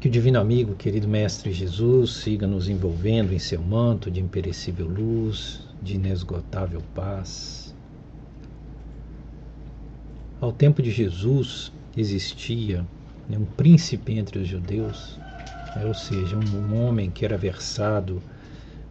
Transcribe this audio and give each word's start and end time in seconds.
Que 0.00 0.06
o 0.06 0.10
Divino 0.12 0.38
Amigo, 0.38 0.76
querido 0.76 1.08
Mestre 1.08 1.52
Jesus, 1.52 2.12
siga 2.12 2.46
nos 2.46 2.68
envolvendo 2.68 3.34
em 3.34 3.38
seu 3.40 3.60
manto 3.60 4.08
de 4.12 4.20
imperecível 4.20 4.86
luz, 4.86 5.66
de 5.82 5.96
inesgotável 5.96 6.80
paz. 6.94 7.74
Ao 10.40 10.52
tempo 10.52 10.80
de 10.80 10.92
Jesus 10.92 11.72
existia 11.96 12.86
né, 13.28 13.36
um 13.36 13.44
príncipe 13.44 14.12
entre 14.12 14.38
os 14.38 14.46
judeus, 14.46 15.18
né, 15.74 15.84
ou 15.84 15.94
seja, 15.94 16.36
um, 16.36 16.80
homem 16.80 17.10
que 17.10 17.24
era 17.24 17.36
versado 17.36 18.22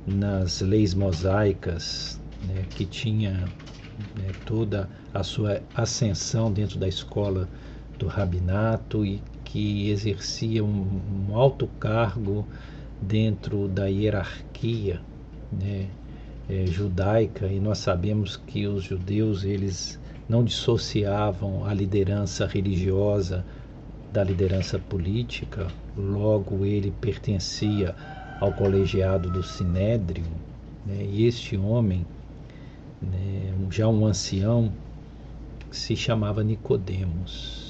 nas 0.05 0.59
leis 0.59 0.93
mosaicas, 0.93 2.19
né, 2.45 2.65
que 2.75 2.85
tinha 2.85 3.31
né, 3.31 4.33
toda 4.45 4.89
a 5.13 5.23
sua 5.23 5.61
ascensão 5.73 6.51
dentro 6.51 6.77
da 6.77 6.87
escola 6.89 7.47
do 7.97 8.07
rabinato 8.07 9.05
e 9.05 9.21
que 9.47 9.89
exercia 9.89 10.63
um, 10.63 11.01
um 11.29 11.35
alto 11.35 11.67
cargo 11.79 12.45
dentro 13.01 13.67
da 13.69 13.87
hierarquia 13.87 14.99
né, 15.51 15.87
é, 16.49 16.65
judaica 16.65 17.47
e 17.47 17.59
nós 17.59 17.77
sabemos 17.77 18.35
que 18.35 18.67
os 18.67 18.83
judeus 18.83 19.45
eles 19.45 19.97
não 20.27 20.43
dissociavam 20.43 21.65
a 21.65 21.73
liderança 21.73 22.45
religiosa 22.45 23.45
da 24.11 24.21
liderança 24.21 24.77
política, 24.79 25.67
logo 25.95 26.65
ele 26.65 26.91
pertencia 26.99 27.95
ao 28.41 28.51
colegiado 28.51 29.29
do 29.29 29.41
Sinédrio, 29.43 30.25
né, 30.85 31.05
e 31.09 31.25
este 31.25 31.55
homem, 31.55 32.05
né, 33.01 33.53
já 33.69 33.87
um 33.87 34.05
ancião, 34.05 34.71
se 35.71 35.95
chamava 35.95 36.43
Nicodemos. 36.43 37.66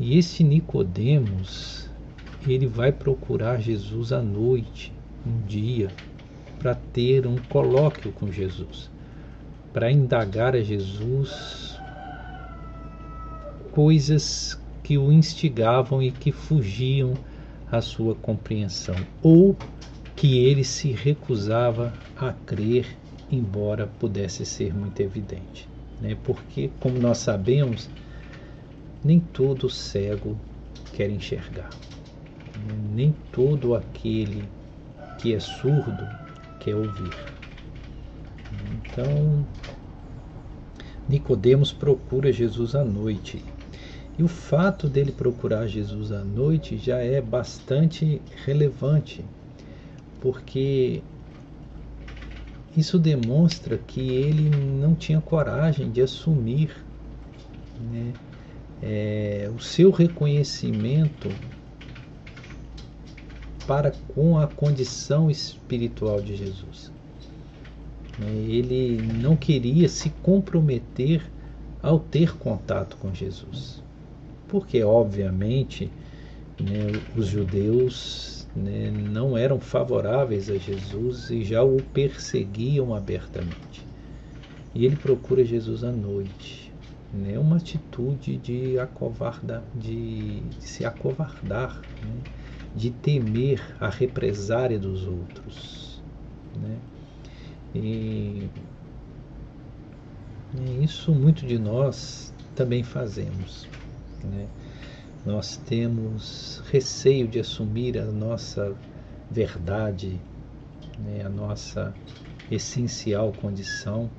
E 0.00 0.16
esse 0.16 0.42
Nicodemos, 0.42 1.86
ele 2.48 2.66
vai 2.66 2.90
procurar 2.90 3.60
Jesus 3.60 4.14
à 4.14 4.22
noite, 4.22 4.90
um 5.26 5.46
dia, 5.46 5.90
para 6.58 6.74
ter 6.74 7.26
um 7.26 7.36
colóquio 7.36 8.10
com 8.10 8.32
Jesus, 8.32 8.90
para 9.74 9.92
indagar 9.92 10.56
a 10.56 10.62
Jesus 10.62 11.78
coisas 13.72 14.58
que 14.82 14.96
o 14.96 15.12
instigavam 15.12 16.02
e 16.02 16.10
que 16.10 16.32
fugiam 16.32 17.12
à 17.70 17.82
sua 17.82 18.14
compreensão, 18.14 18.96
ou 19.22 19.54
que 20.16 20.38
ele 20.38 20.64
se 20.64 20.92
recusava 20.92 21.92
a 22.16 22.32
crer, 22.32 22.86
embora 23.30 23.86
pudesse 23.86 24.46
ser 24.46 24.74
muito 24.74 24.98
evidente. 25.00 25.68
Né? 26.00 26.16
Porque, 26.24 26.70
como 26.80 26.98
nós 26.98 27.18
sabemos, 27.18 27.88
nem 29.04 29.18
todo 29.18 29.70
cego 29.70 30.36
quer 30.92 31.10
enxergar. 31.10 31.70
Nem 32.94 33.14
todo 33.32 33.74
aquele 33.74 34.44
que 35.18 35.34
é 35.34 35.40
surdo 35.40 36.06
quer 36.58 36.74
ouvir. 36.74 37.10
Então, 38.72 39.46
Nicodemos 41.08 41.72
procura 41.72 42.32
Jesus 42.32 42.74
à 42.74 42.84
noite. 42.84 43.42
E 44.18 44.22
o 44.22 44.28
fato 44.28 44.88
dele 44.88 45.12
procurar 45.12 45.66
Jesus 45.66 46.12
à 46.12 46.22
noite 46.22 46.76
já 46.76 46.98
é 46.98 47.20
bastante 47.22 48.20
relevante, 48.44 49.24
porque 50.20 51.02
isso 52.76 52.98
demonstra 52.98 53.78
que 53.78 54.00
ele 54.00 54.50
não 54.50 54.94
tinha 54.94 55.20
coragem 55.20 55.90
de 55.90 56.02
assumir 56.02 56.76
né, 57.90 58.12
é, 58.82 59.50
o 59.54 59.60
seu 59.60 59.90
reconhecimento 59.90 61.28
para 63.66 63.92
com 64.14 64.38
a 64.38 64.46
condição 64.46 65.30
espiritual 65.30 66.20
de 66.20 66.36
Jesus. 66.36 66.90
É, 68.20 68.24
ele 68.24 69.00
não 69.00 69.36
queria 69.36 69.88
se 69.88 70.10
comprometer 70.22 71.22
ao 71.82 71.98
ter 71.98 72.36
contato 72.36 72.96
com 72.96 73.14
Jesus, 73.14 73.82
porque, 74.48 74.82
obviamente, 74.82 75.90
né, 76.60 77.00
os 77.16 77.26
judeus 77.26 78.46
né, 78.54 78.90
não 78.90 79.36
eram 79.36 79.60
favoráveis 79.60 80.50
a 80.50 80.56
Jesus 80.56 81.30
e 81.30 81.44
já 81.44 81.62
o 81.62 81.76
perseguiam 81.94 82.94
abertamente. 82.94 83.86
E 84.74 84.84
ele 84.84 84.96
procura 84.96 85.44
Jesus 85.44 85.82
à 85.82 85.90
noite 85.90 86.69
né, 87.12 87.38
uma 87.38 87.56
atitude 87.56 88.36
de, 88.36 88.78
acovarda, 88.78 89.64
de, 89.74 90.42
se 90.60 90.84
acovardar, 90.84 91.80
né, 92.02 92.20
de 92.74 92.90
temer 92.90 93.60
a 93.80 93.88
represária 93.88 94.78
dos 94.78 95.06
outros. 95.06 96.00
Né? 96.56 96.78
E, 97.74 98.48
e 100.54 100.84
isso 100.84 101.12
muito 101.12 101.46
de 101.46 101.58
nós 101.58 102.32
também 102.54 102.82
fazemos. 102.82 103.68
Né? 104.22 104.46
Nós 105.26 105.56
temos 105.56 106.62
receio 106.70 107.26
de 107.26 107.40
assumir 107.40 107.98
a 107.98 108.04
nossa 108.06 108.74
verdade, 109.30 110.20
né, 110.98 111.22
a 111.24 111.28
nossa 111.28 111.94
essencial 112.50 113.32
condição 113.32 114.10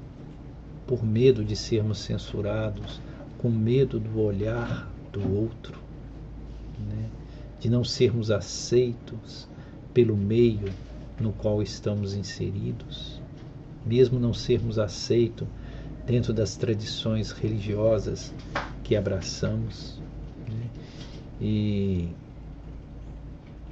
por 0.86 1.04
medo 1.04 1.44
de 1.44 1.56
sermos 1.56 2.00
censurados, 2.00 3.00
com 3.38 3.50
medo 3.50 4.00
do 4.00 4.20
olhar 4.20 4.92
do 5.12 5.36
outro, 5.36 5.80
né? 6.80 7.10
de 7.60 7.70
não 7.70 7.84
sermos 7.84 8.32
aceitos 8.32 9.48
pelo 9.94 10.16
meio 10.16 10.72
no 11.20 11.32
qual 11.34 11.62
estamos 11.62 12.14
inseridos, 12.14 13.22
mesmo 13.86 14.20
não 14.20 14.34
sermos 14.34 14.80
aceitos 14.80 15.48
dentro 16.06 16.34
das 16.34 16.56
tradições 16.56 17.32
religiosas 17.32 18.34
que 18.84 18.96
abraçamos. 18.96 20.00
Né? 20.48 20.70
E, 21.40 22.10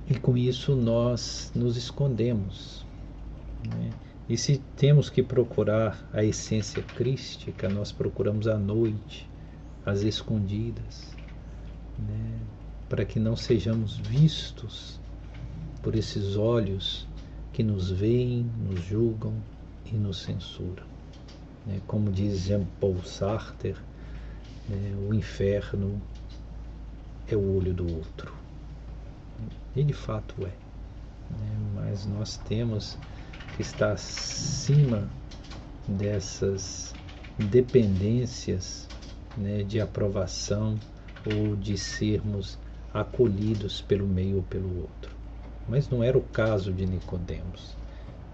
e 0.09 0.19
com 0.19 0.37
isso 0.37 0.75
nós 0.75 1.51
nos 1.55 1.77
escondemos. 1.77 2.85
Né? 3.67 3.89
E 4.29 4.37
se 4.37 4.59
temos 4.77 5.09
que 5.09 5.23
procurar 5.23 6.07
a 6.13 6.23
essência 6.23 6.83
crística, 6.83 7.67
nós 7.67 7.91
procuramos 7.91 8.47
à 8.47 8.59
noite, 8.59 9.27
às 9.83 10.03
escondidas, 10.03 11.15
né? 11.97 12.39
para 12.87 13.03
que 13.05 13.19
não 13.19 13.35
sejamos 13.35 13.97
vistos 13.97 14.99
por 15.81 15.95
esses 15.95 16.37
olhos 16.37 17.07
que 17.51 17.63
nos 17.63 17.89
veem, 17.89 18.43
nos 18.69 18.83
julgam 18.83 19.33
e 19.91 19.95
nos 19.95 20.21
censuram. 20.21 20.85
Né? 21.65 21.81
Como 21.87 22.11
diz 22.11 22.41
Jean-Paul 22.41 23.03
Sartre, 23.03 23.75
né? 24.69 24.95
o 25.09 25.11
inferno 25.11 25.99
é 27.27 27.35
o 27.35 27.57
olho 27.57 27.73
do 27.73 27.95
outro. 27.95 28.31
E 29.75 29.83
de 29.83 29.93
fato 29.93 30.35
é. 30.43 30.51
Né? 31.31 31.71
Mas 31.73 32.05
nós 32.05 32.37
temos 32.37 32.95
que 33.59 33.63
está 33.63 33.91
acima 33.91 35.09
dessas 35.85 36.95
dependências 37.37 38.87
né, 39.37 39.63
de 39.63 39.81
aprovação 39.81 40.79
ou 41.35 41.57
de 41.57 41.77
sermos 41.77 42.57
acolhidos 42.93 43.81
pelo 43.81 44.07
meio 44.07 44.37
ou 44.37 44.43
pelo 44.43 44.79
outro. 44.79 45.13
Mas 45.67 45.89
não 45.89 46.01
era 46.01 46.17
o 46.17 46.21
caso 46.21 46.71
de 46.71 46.85
Nicodemos. 46.85 47.75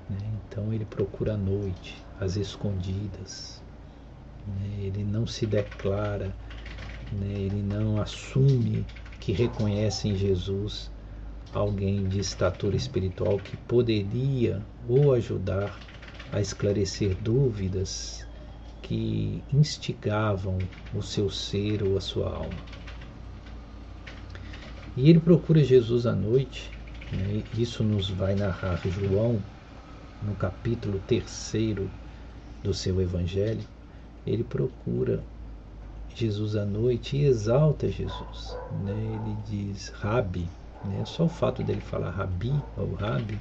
Né? 0.07 0.19
Então 0.47 0.71
ele 0.71 0.85
procura 0.85 1.33
à 1.33 1.37
noite, 1.37 1.97
às 2.19 2.35
escondidas. 2.35 3.59
Né? 4.45 4.85
Ele 4.85 5.03
não 5.03 5.25
se 5.25 5.47
declara, 5.47 6.35
né? 7.11 7.33
ele 7.33 7.63
não 7.63 7.99
assume 7.99 8.85
que 9.19 9.31
reconhece 9.31 10.07
em 10.07 10.15
Jesus 10.15 10.91
alguém 11.55 12.05
de 12.07 12.19
estatura 12.19 12.75
espiritual 12.75 13.39
que 13.39 13.55
poderia 13.55 14.61
o 14.89 15.13
ajudar 15.13 15.79
a 16.31 16.41
esclarecer 16.41 17.15
dúvidas 17.15 18.27
que 18.81 19.41
instigavam 19.53 20.57
o 20.93 21.01
seu 21.01 21.29
ser 21.29 21.81
ou 21.81 21.97
a 21.97 22.01
sua 22.01 22.29
alma. 22.29 22.75
E 24.97 25.09
ele 25.09 25.19
procura 25.19 25.63
Jesus 25.63 26.05
à 26.05 26.13
noite, 26.13 26.69
né? 27.11 27.41
isso 27.57 27.83
nos 27.83 28.09
vai 28.09 28.35
narrar 28.35 28.81
João 28.87 29.41
no 30.21 30.35
capítulo 30.35 30.99
terceiro 31.07 31.89
do 32.63 32.73
seu 32.73 33.01
Evangelho. 33.01 33.63
Ele 34.27 34.43
procura 34.43 35.23
Jesus 36.15 36.55
à 36.55 36.65
noite 36.65 37.17
e 37.17 37.25
exalta 37.25 37.89
Jesus. 37.89 38.57
Né? 38.83 38.93
Ele 38.93 39.37
diz: 39.73 39.89
Rabi, 39.89 40.47
né? 40.85 41.03
Só 41.05 41.25
o 41.25 41.29
fato 41.29 41.63
dele 41.63 41.81
falar 41.81 42.11
Rabi 42.11 42.53
ou 42.77 42.93
Rabi, 42.93 43.37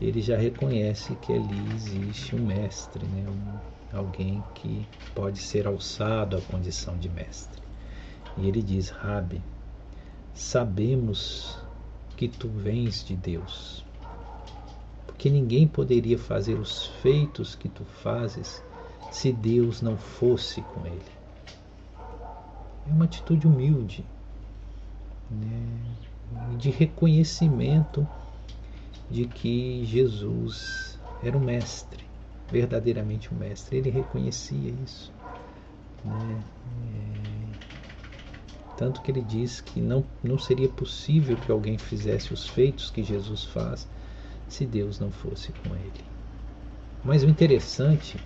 ele 0.00 0.20
já 0.20 0.36
reconhece 0.36 1.14
que 1.16 1.32
ali 1.32 1.74
existe 1.74 2.34
um 2.34 2.46
mestre, 2.46 3.04
né? 3.06 3.28
um, 3.28 3.96
alguém 3.96 4.42
que 4.54 4.86
pode 5.14 5.38
ser 5.38 5.66
alçado 5.66 6.36
à 6.36 6.40
condição 6.40 6.96
de 6.98 7.08
mestre. 7.08 7.62
E 8.36 8.46
ele 8.46 8.62
diz: 8.62 8.90
Rabi, 8.90 9.40
sabemos 10.34 11.58
que 12.16 12.28
tu 12.28 12.48
vens 12.48 13.04
de 13.04 13.16
Deus. 13.16 13.84
Porque 15.06 15.30
ninguém 15.30 15.66
poderia 15.66 16.18
fazer 16.18 16.54
os 16.54 16.86
feitos 17.02 17.54
que 17.54 17.68
tu 17.68 17.84
fazes 17.84 18.62
se 19.10 19.32
Deus 19.32 19.80
não 19.80 19.96
fosse 19.96 20.60
com 20.60 20.86
ele. 20.86 21.16
É 22.86 22.92
uma 22.92 23.06
atitude 23.06 23.46
humilde, 23.46 24.04
né? 25.30 25.96
De 26.58 26.70
reconhecimento 26.70 28.06
de 29.10 29.26
que 29.26 29.84
Jesus 29.84 30.98
era 31.22 31.36
o 31.36 31.40
mestre, 31.40 32.04
verdadeiramente 32.50 33.30
o 33.32 33.34
mestre. 33.34 33.76
Ele 33.76 33.90
reconhecia 33.90 34.74
isso. 34.84 35.12
Né? 36.04 36.42
É... 36.92 37.76
Tanto 38.76 39.00
que 39.00 39.10
ele 39.10 39.22
diz 39.22 39.60
que 39.60 39.80
não, 39.80 40.04
não 40.22 40.38
seria 40.38 40.68
possível 40.68 41.36
que 41.36 41.50
alguém 41.50 41.78
fizesse 41.78 42.34
os 42.34 42.46
feitos 42.46 42.90
que 42.90 43.02
Jesus 43.02 43.44
faz 43.44 43.88
se 44.48 44.66
Deus 44.66 45.00
não 45.00 45.10
fosse 45.10 45.50
com 45.52 45.74
ele. 45.74 46.04
Mas 47.02 47.22
o 47.22 47.28
interessante 47.28 48.18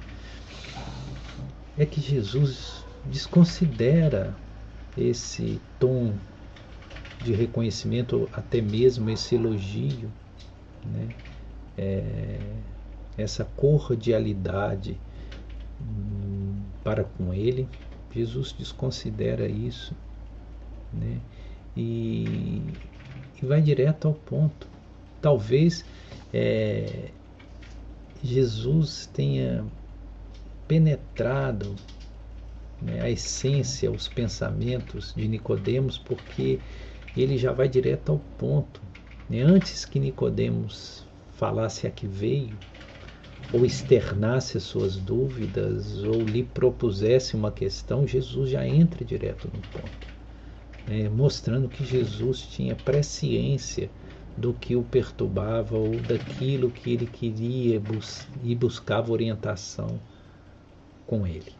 é 1.78 1.86
que 1.86 2.00
Jesus 2.00 2.84
desconsidera 3.06 4.34
esse 4.96 5.60
tom 5.78 6.14
de 7.22 7.32
reconhecimento, 7.32 8.28
até 8.32 8.60
mesmo 8.60 9.10
esse 9.10 9.34
elogio, 9.34 10.10
né? 10.84 11.08
É, 11.76 12.38
essa 13.16 13.44
cordialidade 13.44 14.98
hum, 15.80 16.56
para 16.82 17.04
com 17.04 17.32
ele. 17.32 17.68
Jesus 18.12 18.52
desconsidera 18.52 19.46
isso 19.46 19.94
né? 20.92 21.20
e, 21.76 22.60
e 23.40 23.46
vai 23.46 23.60
direto 23.60 24.08
ao 24.08 24.14
ponto. 24.14 24.66
Talvez 25.20 25.84
é, 26.32 27.10
Jesus 28.22 29.08
tenha 29.12 29.64
penetrado 30.66 31.76
né, 32.80 33.00
a 33.00 33.10
essência, 33.10 33.90
os 33.90 34.08
pensamentos 34.08 35.12
de 35.14 35.28
Nicodemos, 35.28 35.98
porque 35.98 36.58
ele 37.16 37.36
já 37.36 37.52
vai 37.52 37.68
direto 37.68 38.12
ao 38.12 38.20
ponto. 38.38 38.80
Né? 39.28 39.40
Antes 39.42 39.84
que 39.84 39.98
Nicodemos 39.98 41.04
falasse 41.32 41.86
a 41.86 41.90
que 41.90 42.06
veio, 42.06 42.56
ou 43.52 43.64
externasse 43.64 44.56
as 44.56 44.62
suas 44.62 44.96
dúvidas, 44.96 46.04
ou 46.04 46.22
lhe 46.22 46.44
propusesse 46.44 47.34
uma 47.34 47.50
questão, 47.50 48.06
Jesus 48.06 48.50
já 48.50 48.66
entra 48.66 49.04
direto 49.04 49.50
no 49.52 49.60
ponto, 49.60 50.08
né? 50.86 51.08
mostrando 51.08 51.68
que 51.68 51.84
Jesus 51.84 52.42
tinha 52.42 52.76
presciência 52.76 53.90
do 54.36 54.54
que 54.54 54.76
o 54.76 54.82
perturbava 54.82 55.76
ou 55.76 55.96
daquilo 55.96 56.70
que 56.70 56.92
ele 56.92 57.06
queria 57.06 57.80
bus 57.80 58.26
e 58.44 58.54
buscava 58.54 59.12
orientação 59.12 60.00
com 61.06 61.26
ele. 61.26 61.52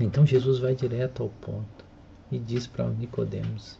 Então 0.00 0.26
Jesus 0.26 0.58
vai 0.58 0.74
direto 0.74 1.22
ao 1.22 1.28
ponto 1.28 1.84
e 2.30 2.38
diz 2.38 2.66
para 2.66 2.88
Nicodemos: 2.88 3.78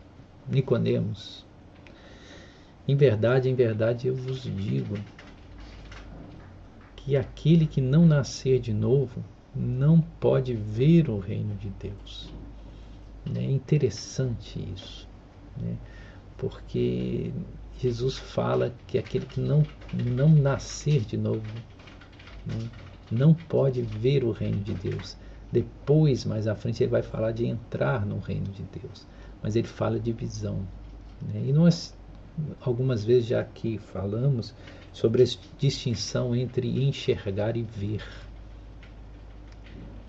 Nicodemos, 0.50 1.46
em 2.88 2.96
verdade, 2.96 3.48
em 3.48 3.54
verdade 3.54 4.08
eu 4.08 4.14
vos 4.16 4.42
digo 4.42 4.98
que 6.96 7.16
aquele 7.16 7.66
que 7.66 7.80
não 7.80 8.04
nascer 8.04 8.58
de 8.58 8.72
novo 8.74 9.22
não 9.54 10.00
pode 10.00 10.54
ver 10.54 11.08
o 11.08 11.18
reino 11.18 11.54
de 11.54 11.68
Deus. 11.70 12.32
É 13.34 13.44
interessante 13.44 14.58
isso, 14.74 15.08
né? 15.56 15.76
porque 16.36 17.32
Jesus 17.78 18.18
fala 18.18 18.74
que 18.86 18.98
aquele 18.98 19.26
que 19.26 19.40
não, 19.40 19.64
não 19.92 20.28
nascer 20.28 21.02
de 21.02 21.16
novo 21.16 21.44
né? 22.44 22.68
não 23.10 23.32
pode 23.34 23.82
ver 23.82 24.24
o 24.24 24.32
reino 24.32 24.60
de 24.62 24.74
Deus. 24.74 25.16
Depois, 25.52 26.24
mais 26.24 26.46
à 26.46 26.54
frente, 26.54 26.82
ele 26.82 26.90
vai 26.90 27.02
falar 27.02 27.32
de 27.32 27.46
entrar 27.46 28.06
no 28.06 28.18
reino 28.18 28.46
de 28.46 28.62
Deus, 28.62 29.06
mas 29.42 29.56
ele 29.56 29.68
fala 29.68 29.98
de 29.98 30.12
visão. 30.12 30.66
Né? 31.22 31.44
E 31.46 31.52
nós, 31.52 31.94
algumas 32.60 33.04
vezes 33.04 33.26
já 33.26 33.40
aqui 33.40 33.78
falamos 33.78 34.54
sobre 34.92 35.22
a 35.22 35.26
distinção 35.58 36.34
entre 36.34 36.82
enxergar 36.82 37.56
e 37.56 37.62
ver. 37.62 38.04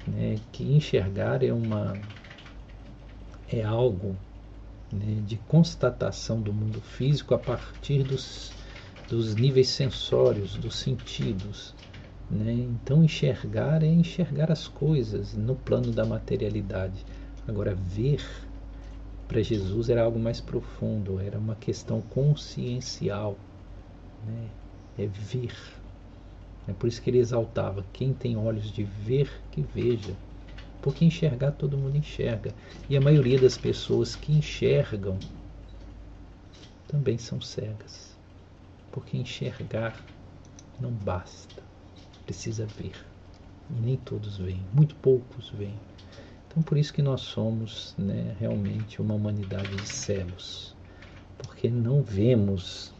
Né? 0.07 0.35
Que 0.51 0.63
enxergar 0.63 1.43
é 1.43 1.53
uma 1.53 1.93
é 3.51 3.63
algo 3.63 4.15
né, 4.91 5.21
de 5.25 5.35
constatação 5.47 6.41
do 6.41 6.53
mundo 6.53 6.79
físico 6.81 7.33
a 7.33 7.37
partir 7.37 8.03
dos, 8.03 8.51
dos 9.09 9.35
níveis 9.35 9.67
sensórios, 9.69 10.55
dos 10.55 10.75
sentidos. 10.75 11.73
Né? 12.29 12.53
Então, 12.53 13.03
enxergar 13.03 13.83
é 13.83 13.87
enxergar 13.87 14.51
as 14.51 14.67
coisas 14.67 15.33
no 15.33 15.55
plano 15.55 15.91
da 15.91 16.05
materialidade. 16.05 17.05
Agora, 17.45 17.75
ver 17.75 18.23
para 19.31 19.41
Jesus 19.41 19.89
era 19.89 20.03
algo 20.03 20.19
mais 20.19 20.41
profundo, 20.41 21.17
era 21.21 21.39
uma 21.39 21.55
questão 21.55 22.01
consciencial. 22.01 23.37
Né? 24.27 24.49
É 24.99 25.07
ver. 25.07 25.55
É 26.67 26.73
por 26.73 26.87
isso 26.87 27.01
que 27.01 27.09
ele 27.09 27.19
exaltava: 27.19 27.85
quem 27.93 28.13
tem 28.13 28.35
olhos 28.35 28.69
de 28.69 28.83
ver, 28.83 29.31
que 29.49 29.61
veja. 29.61 30.13
Porque 30.81 31.05
enxergar 31.05 31.51
todo 31.51 31.77
mundo 31.77 31.95
enxerga. 31.95 32.53
E 32.89 32.97
a 32.97 33.01
maioria 33.01 33.39
das 33.39 33.57
pessoas 33.57 34.17
que 34.17 34.33
enxergam 34.33 35.17
também 36.89 37.17
são 37.17 37.39
cegas. 37.39 38.17
Porque 38.91 39.15
enxergar 39.15 39.95
não 40.77 40.91
basta 40.91 41.63
precisa 42.25 42.65
ver. 42.65 42.95
E 43.69 43.79
nem 43.79 43.95
todos 43.95 44.37
veem, 44.37 44.61
muito 44.73 44.93
poucos 44.95 45.49
veem. 45.51 45.79
Então 46.51 46.61
por 46.61 46.77
isso 46.77 46.93
que 46.93 47.01
nós 47.01 47.21
somos 47.21 47.95
né, 47.97 48.35
realmente 48.37 49.01
uma 49.01 49.13
humanidade 49.13 49.77
de 49.77 49.87
cegos. 49.87 50.75
Porque 51.37 51.69
não 51.69 52.03
vemos 52.03 52.93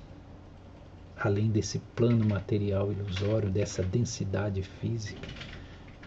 além 1.18 1.52
desse 1.52 1.80
plano 1.94 2.24
material 2.24 2.94
ilusório, 2.94 3.52
dessa 3.52 3.84
densidade 3.84 4.64
física, 4.64 5.28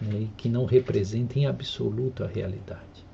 né, 0.01 0.27
que 0.35 0.49
não 0.49 0.65
representa 0.65 1.37
em 1.37 1.45
absoluto 1.45 2.23
a 2.23 2.27
realidade, 2.27 3.05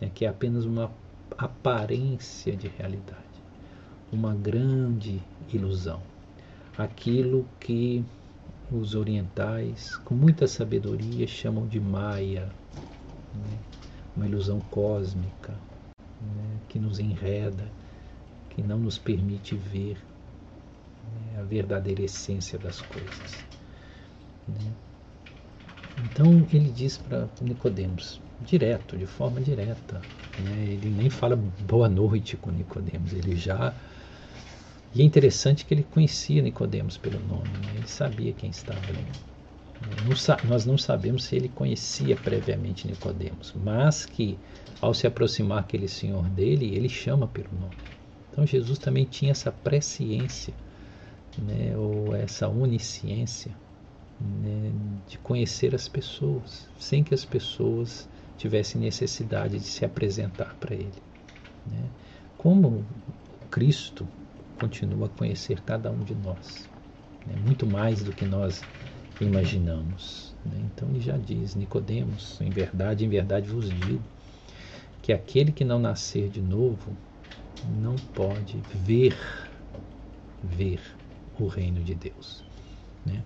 né, 0.00 0.10
que 0.14 0.26
é 0.26 0.28
apenas 0.28 0.66
uma 0.66 0.92
aparência 1.38 2.54
de 2.54 2.68
realidade, 2.68 3.42
uma 4.12 4.34
grande 4.34 5.20
ilusão. 5.52 6.02
Aquilo 6.76 7.48
que 7.58 8.04
os 8.70 8.94
orientais, 8.94 9.96
com 9.96 10.14
muita 10.14 10.46
sabedoria, 10.46 11.26
chamam 11.26 11.66
de 11.66 11.80
Maya, 11.80 12.52
né? 13.34 13.58
uma 14.16 14.26
ilusão 14.26 14.60
cósmica 14.70 15.52
né? 16.20 16.58
que 16.68 16.78
nos 16.78 16.98
enreda, 16.98 17.68
que 18.50 18.62
não 18.62 18.78
nos 18.78 18.98
permite 18.98 19.56
ver 19.56 19.96
né? 21.04 21.40
a 21.40 21.42
verdadeira 21.42 22.02
essência 22.02 22.58
das 22.58 22.80
coisas. 22.80 23.44
Né? 24.48 24.72
Então 26.04 26.46
ele 26.52 26.70
diz 26.70 26.96
para 26.96 27.28
Nicodemos, 27.40 28.20
direto, 28.40 28.96
de 28.96 29.06
forma 29.06 29.40
direta, 29.40 30.00
né? 30.40 30.64
ele 30.68 30.90
nem 30.90 31.10
fala 31.10 31.36
boa 31.36 31.88
noite 31.88 32.36
com 32.36 32.50
Nicodemos, 32.50 33.12
ele 33.12 33.36
já 33.36 33.74
e 34.94 35.02
é 35.02 35.04
interessante 35.04 35.64
que 35.64 35.74
ele 35.74 35.82
conhecia 35.82 36.40
Nicodemos 36.40 36.96
pelo 36.96 37.18
nome, 37.26 37.48
né? 37.48 37.74
ele 37.76 37.88
sabia 37.88 38.32
quem 38.32 38.50
estava 38.50 38.78
ali. 38.88 39.04
Nós 40.44 40.64
não 40.64 40.78
sabemos 40.78 41.24
se 41.24 41.36
ele 41.36 41.48
conhecia 41.48 42.16
previamente 42.16 42.86
Nicodemos, 42.86 43.52
mas 43.54 44.06
que 44.06 44.38
ao 44.80 44.94
se 44.94 45.06
aproximar 45.06 45.60
aquele 45.60 45.88
senhor 45.88 46.24
dele, 46.30 46.74
ele 46.74 46.88
chama 46.88 47.26
pelo 47.26 47.48
nome. 47.52 47.74
Então 48.30 48.46
Jesus 48.46 48.78
também 48.78 49.04
tinha 49.04 49.30
essa 49.30 49.52
presciência, 49.52 50.54
né, 51.38 51.76
ou 51.76 52.14
essa 52.14 52.48
onisciência 52.48 53.52
né, 54.20 54.72
de 55.08 55.18
conhecer 55.18 55.74
as 55.74 55.88
pessoas, 55.88 56.68
sem 56.78 57.04
que 57.04 57.14
as 57.14 57.24
pessoas 57.24 58.08
tivessem 58.36 58.80
necessidade 58.80 59.58
de 59.58 59.64
se 59.64 59.84
apresentar 59.84 60.54
para 60.56 60.74
ele. 60.74 61.02
Né? 61.66 61.84
Como 62.36 62.84
Cristo 63.50 64.06
continua 64.58 65.06
a 65.06 65.10
conhecer 65.10 65.60
cada 65.62 65.90
um 65.90 66.02
de 66.02 66.14
nós, 66.14 66.68
né? 67.26 67.34
muito 67.36 67.66
mais 67.66 68.02
do 68.02 68.12
que 68.12 68.24
nós 68.24 68.64
imaginamos. 69.20 70.34
Né? 70.44 70.60
Então 70.64 70.88
ele 70.88 71.00
já 71.00 71.16
diz, 71.16 71.54
Nicodemos, 71.54 72.40
em 72.40 72.50
verdade, 72.50 73.04
em 73.04 73.08
verdade 73.08 73.48
vos 73.48 73.68
digo, 73.68 74.02
que 75.02 75.12
aquele 75.12 75.52
que 75.52 75.64
não 75.64 75.78
nascer 75.78 76.28
de 76.28 76.40
novo 76.40 76.96
não 77.80 77.94
pode 78.14 78.58
ver, 78.74 79.16
ver 80.42 80.80
o 81.38 81.46
reino 81.46 81.82
de 81.82 81.94
Deus. 81.94 82.44
Né? 83.04 83.22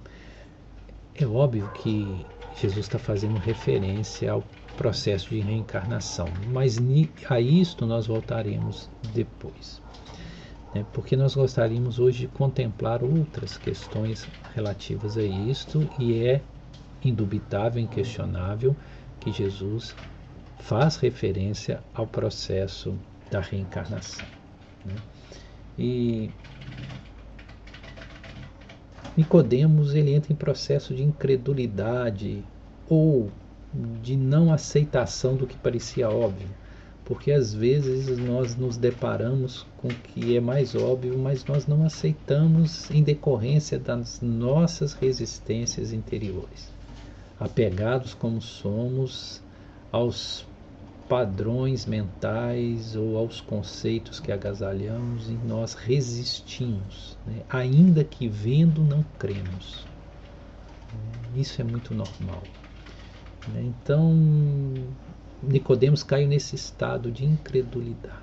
É 1.15 1.27
óbvio 1.27 1.71
que 1.73 2.25
Jesus 2.61 2.87
está 2.87 2.99
fazendo 2.99 3.39
referência 3.39 4.33
ao 4.33 4.43
processo 4.77 5.31
de 5.31 5.41
reencarnação. 5.41 6.29
Mas 6.53 6.79
a 7.29 7.41
isto 7.41 7.87
nós 7.87 8.07
voltaremos 8.07 8.89
depois. 9.15 9.83
Né? 10.79 10.87
Porque 10.93 11.17
nós 11.17 11.35
gostaríamos 11.35 11.99
hoje 11.99 12.21
de 12.21 12.29
contemplar 12.29 13.03
outras 13.03 13.59
questões 13.59 14.27
relativas 14.55 15.19
a 15.19 15.23
isto, 15.23 15.89
e 15.99 16.25
é 16.25 16.41
indubitável, 17.05 17.83
inquestionável, 17.83 18.77
que 19.19 19.33
Jesus 19.33 19.95
faz 20.61 20.97
referência 20.97 21.83
ao 21.93 22.07
processo 22.07 22.97
da 23.31 23.41
reencarnação. 23.41 24.27
Né? 24.85 24.95
E 25.77 26.31
Nicodemos 29.17 29.95
ele 29.95 30.15
entra 30.15 30.33
em 30.33 30.37
processo 30.37 30.95
de 30.95 31.03
incredulidade 31.03 32.45
ou 32.89 33.31
de 34.01 34.17
não 34.17 34.53
aceitação 34.53 35.37
do 35.37 35.47
que 35.47 35.57
parecia 35.57 36.09
óbvio, 36.09 36.49
porque 37.09 37.33
às 37.33 37.55
vezes 37.55 38.19
nós 38.19 38.55
nos 38.55 38.77
deparamos 38.77 39.67
com 39.79 39.89
o 39.89 39.95
que 39.95 40.37
é 40.37 40.41
mais 40.41 40.75
óbvio, 40.75 41.19
mas 41.19 41.43
nós 41.47 41.67
não 41.67 41.83
aceitamos 41.83 42.91
em 42.91 43.03
decorrência 43.03 43.79
das 43.79 44.21
nossas 44.21 44.93
resistências 44.93 45.91
interiores, 45.91 46.71
apegados 47.41 48.13
como 48.13 48.43
somos 48.43 49.43
aos 49.91 50.47
padrões 51.09 51.87
mentais 51.87 52.95
ou 52.95 53.17
aos 53.17 53.41
conceitos 53.41 54.21
que 54.21 54.31
agasalhamos 54.31 55.31
e 55.31 55.39
nós 55.49 55.73
resistimos, 55.73 57.17
né? 57.27 57.41
ainda 57.49 58.05
que 58.05 58.29
vendo 58.29 58.83
não 58.83 59.03
cremos. 59.19 59.87
Isso 61.35 61.63
é 61.63 61.65
muito 61.65 61.95
normal. 61.95 62.43
Né? 63.55 63.63
Então, 63.65 64.13
Nicodemos 65.43 66.03
cai 66.03 66.27
nesse 66.27 66.57
estado 66.57 67.11
de 67.11 67.25
incredulidade. 67.25 68.19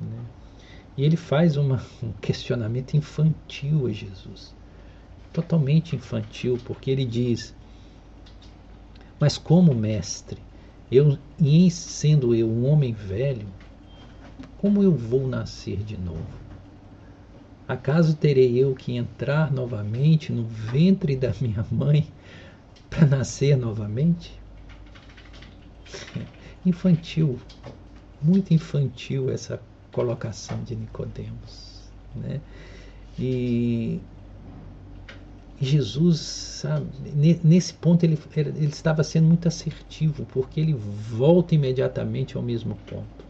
Né? 0.00 0.24
E 0.96 1.04
ele 1.04 1.16
faz 1.16 1.56
uma, 1.56 1.82
um 2.02 2.12
questionamento 2.20 2.94
infantil 2.94 3.86
a 3.86 3.92
Jesus. 3.92 4.54
Totalmente 5.32 5.96
infantil, 5.96 6.58
porque 6.64 6.90
ele 6.90 7.04
diz: 7.04 7.54
Mas 9.18 9.38
como 9.38 9.74
mestre? 9.74 10.38
Eu, 10.90 11.18
e 11.38 11.70
sendo 11.70 12.34
eu 12.34 12.48
um 12.48 12.66
homem 12.66 12.92
velho, 12.92 13.46
como 14.56 14.82
eu 14.82 14.94
vou 14.94 15.26
nascer 15.26 15.78
de 15.78 15.98
novo? 15.98 16.26
Acaso 17.68 18.16
terei 18.16 18.56
eu 18.56 18.74
que 18.74 18.96
entrar 18.96 19.52
novamente 19.52 20.32
no 20.32 20.46
ventre 20.46 21.14
da 21.14 21.34
minha 21.38 21.64
mãe 21.70 22.08
para 22.88 23.06
nascer 23.06 23.56
novamente? 23.58 24.37
Infantil, 26.66 27.38
muito 28.20 28.52
infantil 28.52 29.30
essa 29.30 29.60
colocação 29.92 30.62
de 30.64 30.76
Nicodemos, 30.76 31.90
né? 32.14 32.40
E 33.18 34.00
Jesus, 35.60 36.20
sabe, 36.20 36.86
nesse 37.42 37.74
ponto 37.74 38.04
ele, 38.04 38.18
ele 38.36 38.66
estava 38.66 39.02
sendo 39.02 39.26
muito 39.26 39.48
assertivo, 39.48 40.24
porque 40.32 40.60
ele 40.60 40.72
volta 40.72 41.54
imediatamente 41.54 42.36
ao 42.36 42.42
mesmo 42.42 42.76
ponto. 42.86 43.24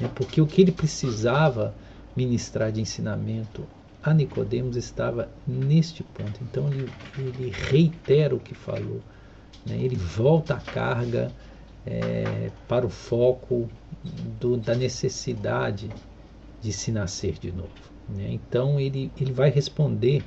Né? 0.00 0.08
Porque 0.14 0.40
o 0.40 0.46
que 0.46 0.62
ele 0.62 0.70
precisava 0.70 1.74
ministrar 2.16 2.70
de 2.70 2.80
ensinamento 2.80 3.64
a 4.02 4.14
Nicodemos 4.14 4.76
estava 4.76 5.28
neste 5.46 6.04
ponto. 6.04 6.40
Então 6.42 6.68
ele, 6.68 6.88
ele 7.18 7.50
reitera 7.50 8.34
o 8.34 8.40
que 8.40 8.54
falou, 8.54 9.00
né? 9.66 9.76
ele 9.76 9.96
volta 9.96 10.54
a 10.54 10.60
carga 10.60 11.32
é, 11.86 12.50
para 12.68 12.86
o 12.86 12.90
foco 12.90 13.68
do, 14.38 14.56
da 14.56 14.74
necessidade 14.74 15.90
de 16.60 16.72
se 16.72 16.90
nascer 16.92 17.38
de 17.38 17.50
novo. 17.52 17.70
Né? 18.08 18.28
Então 18.30 18.78
ele, 18.78 19.10
ele 19.20 19.32
vai 19.32 19.50
responder 19.50 20.22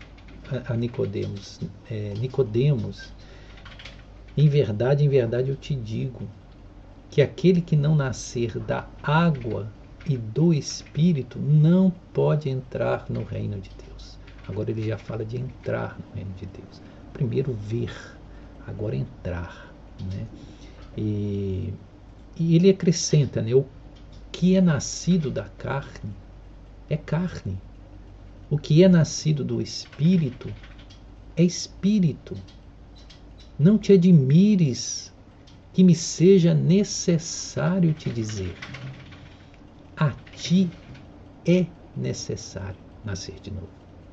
a, 0.68 0.76
Nicodemos, 0.76 1.60
é, 1.90 2.14
Nicodemos, 2.20 3.14
em 4.36 4.48
verdade, 4.48 5.04
em 5.04 5.10
verdade 5.10 5.50
eu 5.50 5.56
te 5.56 5.76
digo 5.76 6.28
que 7.10 7.22
aquele 7.22 7.62
que 7.62 7.76
não 7.76 7.96
nascer 7.96 8.58
da 8.60 8.88
água 9.02 9.72
e 10.08 10.18
do 10.18 10.54
Espírito 10.54 11.40
não 11.40 11.92
pode 12.12 12.50
entrar 12.50 13.06
no 13.10 13.24
reino 13.24 13.60
de 13.60 13.70
Deus. 13.88 14.18
Agora 14.48 14.72
ele 14.72 14.82
já 14.82 14.98
fala 14.98 15.24
de 15.24 15.38
entrar 15.38 15.98
no 15.98 16.16
reino 16.16 16.32
de 16.34 16.46
Deus. 16.48 16.82
Primeiro 17.14 17.54
ver, 17.54 17.94
agora 18.68 18.96
entrar. 18.96 19.74
Né? 20.12 20.26
E, 20.98 21.74
e 22.38 22.56
ele 22.56 22.70
acrescenta, 22.70 23.42
né, 23.42 23.54
o 23.54 23.66
que 24.32 24.56
é 24.56 24.62
nascido 24.62 25.32
da 25.32 25.46
carne 25.46 26.14
é 26.90 26.98
carne. 26.98 27.58
O 28.50 28.58
que 28.58 28.84
é 28.84 28.88
nascido 28.88 29.44
do 29.44 29.62
espírito 29.62 30.54
é 31.36 31.44
espírito. 31.44 32.36
Não 33.58 33.78
te 33.78 33.94
admires 33.94 35.12
que 35.74 35.84
me 35.84 35.96
seja 35.96 36.54
necessário 36.54 37.94
te 37.94 38.10
dizer. 38.10 38.56
A 39.96 40.12
ti 40.36 40.70
é 41.46 41.66
necessário 41.96 42.80
nascer 43.04 43.40
de 43.40 43.52
novo. 43.52 43.70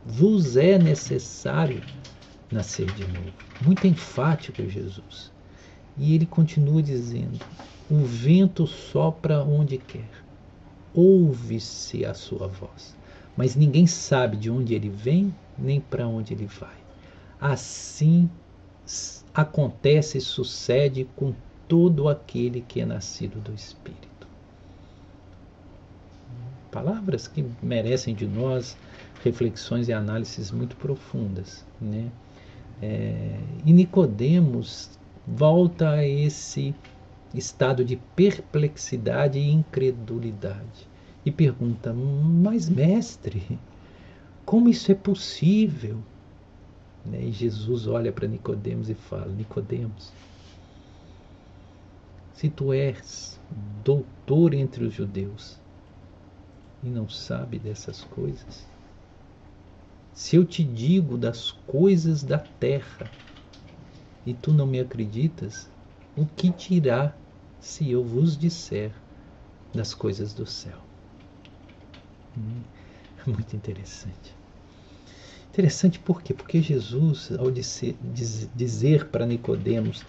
Vos 0.06 0.56
é 0.56 0.78
necessário 0.78 1.82
nascer 2.50 2.90
de 2.92 3.06
novo. 3.06 3.32
Muito 3.60 3.86
enfático 3.86 4.66
Jesus. 4.68 5.30
E 6.00 6.14
ele 6.16 6.26
continua 6.26 6.82
dizendo: 6.82 7.38
O 7.88 7.98
vento 7.98 8.66
sopra 8.66 9.44
onde 9.44 9.78
quer, 9.78 10.10
ouve-se 10.92 12.04
a 12.04 12.14
sua 12.14 12.48
voz 12.48 12.98
mas 13.40 13.56
ninguém 13.56 13.86
sabe 13.86 14.36
de 14.36 14.50
onde 14.50 14.74
ele 14.74 14.90
vem 14.90 15.34
nem 15.58 15.80
para 15.80 16.06
onde 16.06 16.34
ele 16.34 16.44
vai. 16.44 16.76
Assim 17.40 18.28
acontece 19.32 20.18
e 20.18 20.20
sucede 20.20 21.08
com 21.16 21.32
todo 21.66 22.06
aquele 22.06 22.60
que 22.60 22.82
é 22.82 22.84
nascido 22.84 23.40
do 23.40 23.54
Espírito. 23.54 24.28
Palavras 26.70 27.26
que 27.26 27.42
merecem 27.62 28.14
de 28.14 28.26
nós 28.26 28.76
reflexões 29.24 29.88
e 29.88 29.92
análises 29.94 30.50
muito 30.50 30.76
profundas, 30.76 31.64
né? 31.80 32.10
É, 32.82 33.40
e 33.64 33.72
Nicodemos 33.72 34.90
volta 35.36 35.90
a 35.90 36.06
esse 36.06 36.74
estado 37.32 37.84
de 37.84 37.96
perplexidade 38.16 39.38
e 39.38 39.50
incredulidade 39.50 40.88
e 41.24 41.30
pergunta: 41.30 41.92
Mas, 41.92 42.68
mestre, 42.68 43.58
como 44.44 44.68
isso 44.68 44.90
é 44.90 44.94
possível? 44.94 45.98
Né, 47.06 47.22
e 47.22 47.32
Jesus 47.32 47.86
olha 47.86 48.12
para 48.12 48.26
Nicodemos 48.26 48.90
e 48.90 48.94
fala: 48.94 49.32
Nicodemos, 49.32 50.12
se 52.34 52.48
tu 52.48 52.72
és 52.72 53.38
doutor 53.84 54.52
entre 54.52 54.84
os 54.84 54.92
judeus 54.92 55.58
e 56.82 56.88
não 56.88 57.08
sabe 57.08 57.58
dessas 57.58 58.02
coisas, 58.02 58.66
se 60.12 60.36
eu 60.36 60.44
te 60.44 60.64
digo 60.64 61.16
das 61.16 61.52
coisas 61.52 62.22
da 62.22 62.38
terra 62.38 63.10
e 64.24 64.34
tu 64.34 64.52
não 64.52 64.66
me 64.66 64.80
acreditas, 64.80 65.70
o 66.16 66.26
que 66.26 66.50
dirá 66.50 67.14
se 67.60 67.90
eu 67.90 68.04
vos 68.04 68.36
disser 68.36 68.92
das 69.74 69.94
coisas 69.94 70.34
do 70.34 70.46
céu? 70.46 70.78
Hum, 72.36 72.62
muito 73.26 73.56
interessante. 73.56 74.38
Interessante 75.50 75.98
por 75.98 76.22
quê? 76.22 76.32
Porque 76.32 76.62
Jesus, 76.62 77.32
ao 77.32 77.50
dizer, 77.50 77.98
dizer 78.54 79.10
para 79.10 79.26
Nicodemos 79.26 80.04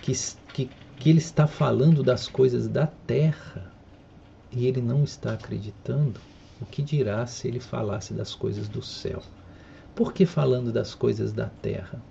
que, 0.00 0.12
que, 0.52 0.70
que 0.98 1.10
ele 1.10 1.18
está 1.18 1.46
falando 1.46 2.02
das 2.02 2.26
coisas 2.28 2.68
da 2.68 2.86
terra 2.86 3.72
e 4.52 4.66
ele 4.66 4.80
não 4.80 5.04
está 5.04 5.34
acreditando, 5.34 6.20
o 6.60 6.66
que 6.66 6.82
dirá 6.82 7.26
se 7.26 7.48
ele 7.48 7.60
falasse 7.60 8.14
das 8.14 8.34
coisas 8.34 8.68
do 8.68 8.82
céu? 8.82 9.22
Por 9.94 10.12
que 10.12 10.26
falando 10.26 10.72
das 10.72 10.94
coisas 10.94 11.32
da 11.32 11.48
terra? 11.48 12.09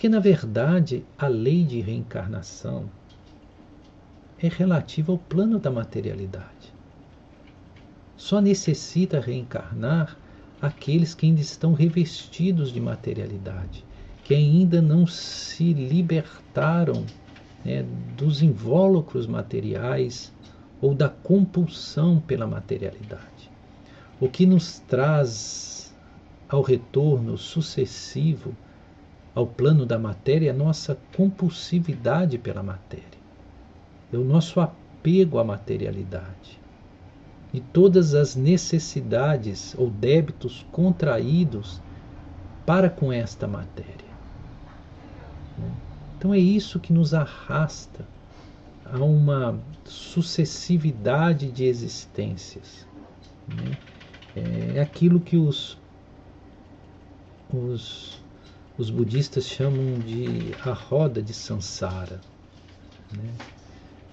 Porque, 0.00 0.08
na 0.08 0.18
verdade, 0.18 1.04
a 1.18 1.26
lei 1.26 1.62
de 1.62 1.78
reencarnação 1.78 2.88
é 4.42 4.48
relativa 4.48 5.12
ao 5.12 5.18
plano 5.18 5.58
da 5.58 5.70
materialidade. 5.70 6.72
Só 8.16 8.40
necessita 8.40 9.20
reencarnar 9.20 10.16
aqueles 10.58 11.14
que 11.14 11.26
ainda 11.26 11.42
estão 11.42 11.74
revestidos 11.74 12.72
de 12.72 12.80
materialidade, 12.80 13.84
que 14.24 14.32
ainda 14.32 14.80
não 14.80 15.06
se 15.06 15.74
libertaram 15.74 17.04
né, 17.62 17.84
dos 18.16 18.40
invólucros 18.40 19.26
materiais 19.26 20.32
ou 20.80 20.94
da 20.94 21.10
compulsão 21.10 22.20
pela 22.20 22.46
materialidade. 22.46 23.50
O 24.18 24.30
que 24.30 24.46
nos 24.46 24.78
traz 24.78 25.94
ao 26.48 26.62
retorno 26.62 27.36
sucessivo 27.36 28.56
ao 29.34 29.46
plano 29.46 29.86
da 29.86 29.98
matéria 29.98 30.48
é 30.48 30.50
a 30.50 30.56
nossa 30.56 30.98
compulsividade 31.16 32.38
pela 32.38 32.62
matéria, 32.62 33.06
é 34.12 34.16
o 34.16 34.24
nosso 34.24 34.60
apego 34.60 35.38
à 35.38 35.44
materialidade 35.44 36.60
e 37.52 37.60
todas 37.60 38.14
as 38.14 38.36
necessidades 38.36 39.74
ou 39.76 39.90
débitos 39.90 40.64
contraídos 40.70 41.80
para 42.64 42.88
com 42.88 43.12
esta 43.12 43.46
matéria. 43.48 44.10
Então 46.16 46.32
é 46.32 46.38
isso 46.38 46.78
que 46.78 46.92
nos 46.92 47.14
arrasta 47.14 48.06
a 48.84 48.98
uma 48.98 49.58
sucessividade 49.84 51.50
de 51.50 51.64
existências. 51.64 52.86
Né? 53.48 53.76
É 54.74 54.80
aquilo 54.80 55.18
que 55.18 55.36
os, 55.36 55.78
os, 57.52 58.19
os 58.80 58.88
budistas 58.88 59.46
chamam 59.46 59.98
de 59.98 60.54
a 60.64 60.72
roda 60.72 61.20
de 61.20 61.34
Sansara. 61.34 62.18
Né? 63.14 63.30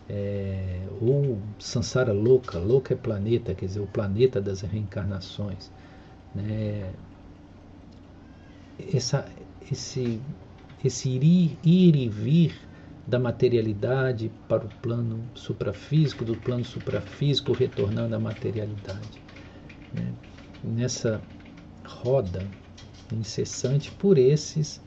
É, 0.10 0.82
ou 1.00 1.40
Sansara 1.58 2.12
louca, 2.12 2.60
louca 2.60 2.94
é 2.94 2.98
planeta, 2.98 3.56
quer 3.56 3.66
dizer, 3.66 3.80
o 3.80 3.88
planeta 3.88 4.42
das 4.42 4.60
reencarnações. 4.60 5.72
Né? 6.36 6.92
Essa, 8.94 9.26
esse, 9.72 10.20
esse 10.84 11.10
ir, 11.12 11.58
ir 11.64 11.96
e 11.96 12.10
vir 12.10 12.60
da 13.08 13.18
materialidade 13.18 14.30
para 14.50 14.66
o 14.66 14.70
plano 14.82 15.24
suprafísico, 15.34 16.26
do 16.26 16.36
plano 16.36 16.66
suprafísico 16.66 17.54
retornando 17.54 18.14
à 18.14 18.20
materialidade. 18.20 19.22
Né? 19.94 20.14
Nessa 20.62 21.22
roda 21.86 22.46
incessante 23.12 23.92
por 23.92 24.18
esses, 24.18 24.82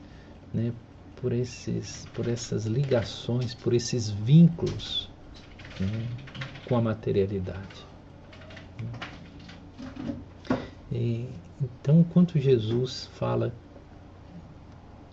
né, 0.53 0.73
por 1.17 1.33
esses, 1.33 2.07
por 2.15 2.29
essas 2.29 2.67
ligações, 2.67 3.55
por 3.55 3.73
esses 3.73 4.11
vínculos 4.11 5.09
né, 5.79 6.07
com 6.67 6.77
a 6.77 6.81
materialidade. 6.81 7.87
E, 10.91 11.29
então, 11.61 12.01
enquanto 12.01 12.39
Jesus 12.39 13.09
fala 13.15 13.53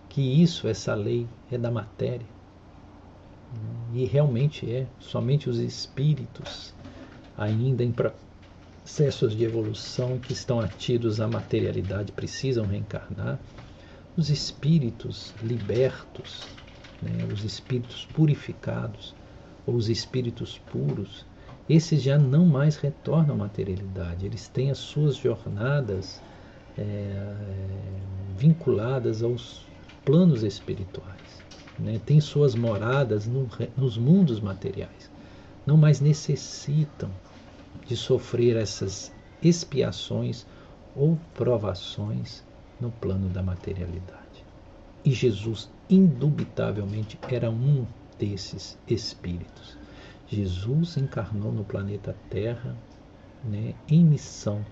que 0.08 0.20
isso, 0.42 0.66
essa 0.66 0.94
lei, 0.94 1.26
é 1.50 1.58
da 1.58 1.70
matéria, 1.70 2.26
e 3.92 4.04
realmente 4.04 4.70
é, 4.70 4.86
somente 4.98 5.48
os 5.48 5.58
espíritos, 5.58 6.74
ainda 7.36 7.82
em 7.82 7.92
processos 8.88 9.36
de 9.36 9.44
evolução 9.44 10.18
que 10.18 10.32
estão 10.32 10.60
atidos 10.60 11.20
à 11.20 11.28
materialidade, 11.28 12.10
precisam 12.10 12.64
reencarnar. 12.64 13.38
Os 14.16 14.30
espíritos 14.30 15.34
libertos, 15.42 16.48
né, 17.02 17.28
os 17.30 17.44
espíritos 17.44 18.06
purificados, 18.06 19.14
ou 19.66 19.74
os 19.74 19.90
espíritos 19.90 20.58
puros, 20.72 21.26
esses 21.68 22.02
já 22.02 22.16
não 22.16 22.46
mais 22.46 22.76
retornam 22.76 23.34
à 23.34 23.38
materialidade, 23.38 24.24
eles 24.24 24.48
têm 24.48 24.70
as 24.70 24.78
suas 24.78 25.16
jornadas 25.16 26.22
é, 26.78 27.34
vinculadas 28.38 29.22
aos 29.22 29.66
planos 30.02 30.42
espirituais, 30.42 31.44
né? 31.78 32.00
têm 32.06 32.22
suas 32.22 32.54
moradas 32.54 33.26
no, 33.26 33.46
nos 33.76 33.98
mundos 33.98 34.40
materiais, 34.40 35.10
não 35.66 35.76
mais 35.76 36.00
necessitam 36.00 37.10
de 37.86 37.96
sofrer 37.96 38.56
essas 38.56 39.12
expiações 39.42 40.46
ou 40.94 41.18
provações 41.34 42.42
no 42.80 42.90
plano 42.90 43.28
da 43.28 43.42
materialidade. 43.42 44.44
E 45.04 45.12
Jesus, 45.12 45.70
indubitavelmente, 45.88 47.18
era 47.30 47.50
um 47.50 47.86
desses 48.18 48.76
espíritos. 48.86 49.76
Jesus 50.28 50.96
encarnou 50.96 51.52
no 51.52 51.64
planeta 51.64 52.14
Terra 52.28 52.76
né, 53.44 53.74
em 53.88 54.04
missão, 54.04 54.64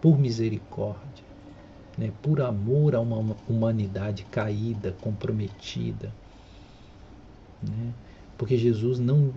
por 0.00 0.18
misericórdia, 0.18 1.24
né, 1.98 2.12
por 2.22 2.40
amor 2.40 2.94
a 2.94 3.00
uma 3.00 3.36
humanidade 3.48 4.24
caída, 4.24 4.92
comprometida. 5.00 6.12
Né, 7.62 7.92
porque 8.40 8.56
Jesus 8.56 8.98
não, 8.98 9.34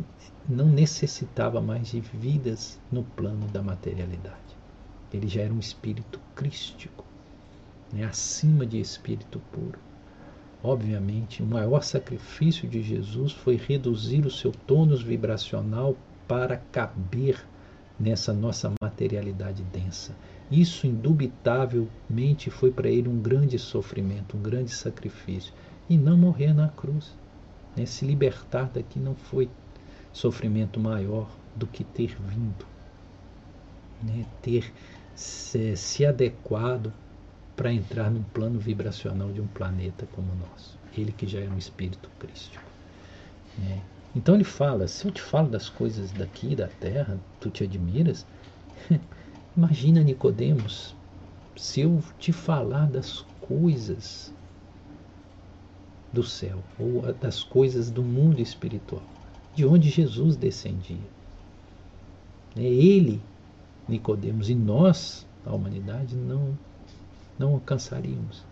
não 0.47 0.69
necessitava 0.69 1.59
mais 1.59 1.89
de 1.89 1.99
vidas 1.99 2.79
no 2.89 3.03
plano 3.03 3.45
da 3.47 3.61
materialidade. 3.61 4.55
Ele 5.11 5.27
já 5.27 5.41
era 5.41 5.53
um 5.53 5.59
espírito 5.59 6.21
crístico, 6.33 7.03
né, 7.91 8.05
acima 8.05 8.65
de 8.65 8.79
espírito 8.79 9.41
puro. 9.51 9.77
Obviamente, 10.63 11.43
o 11.43 11.45
maior 11.45 11.83
sacrifício 11.83 12.65
de 12.65 12.81
Jesus 12.81 13.33
foi 13.33 13.57
reduzir 13.57 14.25
o 14.25 14.31
seu 14.31 14.53
tônus 14.53 15.03
vibracional 15.03 15.97
para 16.25 16.55
caber 16.55 17.45
nessa 17.99 18.31
nossa 18.31 18.71
materialidade 18.81 19.63
densa. 19.63 20.15
Isso, 20.49 20.87
indubitavelmente, 20.87 22.49
foi 22.49 22.71
para 22.71 22.87
ele 22.87 23.09
um 23.09 23.21
grande 23.21 23.59
sofrimento, 23.59 24.37
um 24.37 24.41
grande 24.41 24.71
sacrifício. 24.71 25.53
E 25.89 25.97
não 25.97 26.15
morrer 26.15 26.53
na 26.53 26.69
cruz. 26.69 27.13
Né? 27.75 27.85
Se 27.85 28.05
libertar 28.05 28.69
daqui 28.69 28.99
não 28.99 29.15
foi 29.15 29.49
sofrimento 30.11 30.79
maior 30.79 31.29
do 31.55 31.67
que 31.67 31.83
ter 31.83 32.15
vindo, 32.19 32.65
né? 34.01 34.25
ter 34.41 34.71
se, 35.15 35.75
se 35.75 36.05
adequado 36.05 36.93
para 37.55 37.71
entrar 37.71 38.09
num 38.09 38.23
plano 38.23 38.59
vibracional 38.59 39.31
de 39.31 39.41
um 39.41 39.47
planeta 39.47 40.07
como 40.13 40.31
o 40.31 40.35
nosso. 40.35 40.77
Ele 40.95 41.11
que 41.11 41.27
já 41.27 41.39
é 41.39 41.49
um 41.49 41.57
espírito 41.57 42.09
crístico. 42.19 42.63
Né? 43.57 43.81
Então 44.15 44.35
ele 44.35 44.43
fala: 44.43 44.87
se 44.87 45.05
eu 45.05 45.11
te 45.11 45.21
falo 45.21 45.49
das 45.49 45.69
coisas 45.69 46.11
daqui 46.11 46.55
da 46.55 46.67
Terra, 46.67 47.19
tu 47.39 47.49
te 47.49 47.63
admiras. 47.63 48.25
Imagina 49.55 50.01
Nicodemos, 50.01 50.95
se 51.55 51.81
eu 51.81 52.03
te 52.17 52.31
falar 52.31 52.87
das 52.87 53.23
coisas 53.39 54.33
do 56.13 56.23
céu 56.23 56.59
ou 56.79 57.01
das 57.13 57.43
coisas 57.43 57.89
do 57.89 58.03
mundo 58.03 58.39
espiritual, 58.39 59.03
de 59.55 59.65
onde 59.65 59.89
Jesus 59.89 60.35
descendia. 60.35 61.11
É 62.55 62.63
ele, 62.63 63.19
Nicodemos, 63.89 64.49
e 64.49 64.55
nós, 64.55 65.25
a 65.45 65.53
humanidade, 65.53 66.15
não 66.15 66.55
não 67.37 67.53
alcançaríamos, 67.53 68.43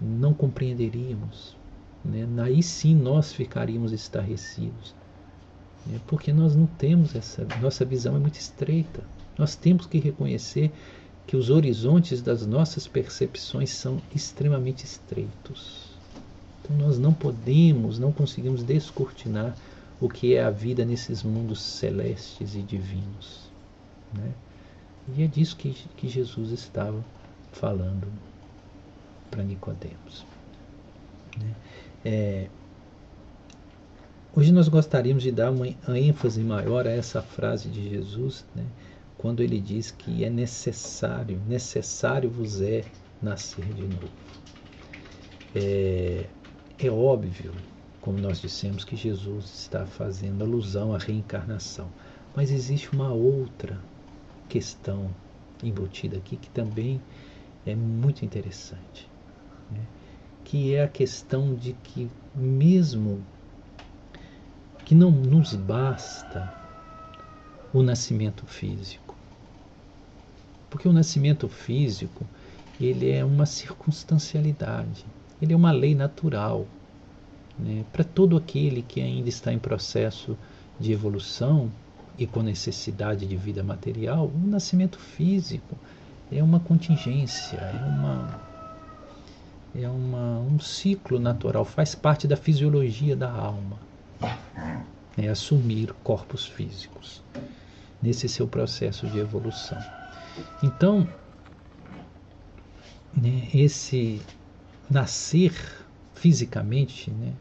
não 0.00 0.32
compreenderíamos. 0.32 1.56
Né? 2.04 2.26
Aí 2.42 2.62
sim 2.62 2.94
nós 2.94 3.32
ficaríamos 3.32 3.92
estarrecidos, 3.92 4.94
né? 5.86 6.00
porque 6.06 6.32
nós 6.32 6.54
não 6.54 6.66
temos 6.66 7.14
essa, 7.14 7.46
nossa 7.60 7.84
visão 7.84 8.16
é 8.16 8.18
muito 8.18 8.36
estreita. 8.36 9.02
Nós 9.36 9.56
temos 9.56 9.86
que 9.86 9.98
reconhecer 9.98 10.70
que 11.26 11.36
os 11.36 11.50
horizontes 11.50 12.22
das 12.22 12.46
nossas 12.46 12.86
percepções 12.86 13.70
são 13.70 14.00
extremamente 14.14 14.84
estreitos. 14.84 15.83
Então 16.64 16.76
nós 16.78 16.98
não 16.98 17.12
podemos, 17.12 17.98
não 17.98 18.10
conseguimos 18.10 18.62
descortinar 18.62 19.54
o 20.00 20.08
que 20.08 20.34
é 20.34 20.42
a 20.42 20.50
vida 20.50 20.84
nesses 20.84 21.22
mundos 21.22 21.60
celestes 21.60 22.54
e 22.54 22.62
divinos. 22.62 23.50
Né? 24.14 24.32
E 25.14 25.22
é 25.22 25.26
disso 25.26 25.56
que, 25.56 25.74
que 25.96 26.08
Jesus 26.08 26.50
estava 26.50 27.04
falando 27.52 28.08
para 29.30 29.42
Nicodemos. 29.42 30.24
Né? 31.38 31.54
É, 32.02 32.48
hoje 34.34 34.50
nós 34.50 34.68
gostaríamos 34.68 35.22
de 35.22 35.30
dar 35.30 35.50
uma 35.50 35.68
ênfase 35.98 36.42
maior 36.42 36.86
a 36.86 36.90
essa 36.90 37.20
frase 37.20 37.68
de 37.68 37.90
Jesus, 37.90 38.46
né? 38.54 38.64
quando 39.18 39.42
ele 39.42 39.60
diz 39.60 39.90
que 39.90 40.24
é 40.24 40.30
necessário, 40.30 41.40
necessário 41.46 42.30
vos 42.30 42.62
é 42.62 42.84
nascer 43.20 43.64
de 43.66 43.82
novo. 43.82 44.08
É, 45.54 46.26
é 46.78 46.90
óbvio, 46.90 47.52
como 48.00 48.18
nós 48.18 48.40
dissemos, 48.40 48.84
que 48.84 48.96
Jesus 48.96 49.44
está 49.44 49.86
fazendo 49.86 50.42
alusão 50.42 50.94
à 50.94 50.98
reencarnação, 50.98 51.88
mas 52.34 52.50
existe 52.50 52.92
uma 52.92 53.12
outra 53.12 53.80
questão 54.48 55.10
embutida 55.62 56.16
aqui 56.16 56.36
que 56.36 56.50
também 56.50 57.00
é 57.64 57.74
muito 57.74 58.24
interessante, 58.24 59.08
né? 59.70 59.80
que 60.44 60.74
é 60.74 60.82
a 60.82 60.88
questão 60.88 61.54
de 61.54 61.72
que 61.74 62.10
mesmo 62.34 63.24
que 64.84 64.94
não 64.94 65.10
nos 65.10 65.54
basta 65.54 66.52
o 67.72 67.82
nascimento 67.82 68.44
físico, 68.46 69.16
porque 70.68 70.88
o 70.88 70.92
nascimento 70.92 71.48
físico 71.48 72.26
ele 72.78 73.10
é 73.10 73.24
uma 73.24 73.46
circunstancialidade, 73.46 75.06
ele 75.44 75.52
é 75.52 75.56
uma 75.56 75.70
lei 75.70 75.94
natural. 75.94 76.66
Né? 77.58 77.84
Para 77.92 78.02
todo 78.02 78.36
aquele 78.36 78.82
que 78.82 79.00
ainda 79.00 79.28
está 79.28 79.52
em 79.52 79.58
processo 79.58 80.36
de 80.78 80.92
evolução 80.92 81.70
e 82.18 82.26
com 82.26 82.42
necessidade 82.42 83.26
de 83.26 83.36
vida 83.36 83.62
material, 83.62 84.26
o 84.26 84.46
nascimento 84.46 84.98
físico 84.98 85.76
é 86.32 86.42
uma 86.42 86.58
contingência, 86.58 87.56
é 87.58 87.84
uma, 87.84 88.40
é 89.74 89.88
uma, 89.88 90.40
um 90.40 90.58
ciclo 90.58 91.18
natural, 91.20 91.64
faz 91.64 91.94
parte 91.94 92.26
da 92.26 92.36
fisiologia 92.36 93.14
da 93.14 93.30
alma. 93.30 93.78
É 95.16 95.28
assumir 95.28 95.92
corpos 96.02 96.44
físicos 96.44 97.22
nesse 98.02 98.28
seu 98.28 98.48
processo 98.48 99.06
de 99.06 99.18
evolução. 99.18 99.78
Então, 100.62 101.08
né, 103.16 103.48
esse 103.54 104.20
nascer 104.90 105.52
fisicamente 106.14 107.10
né, 107.10 107.32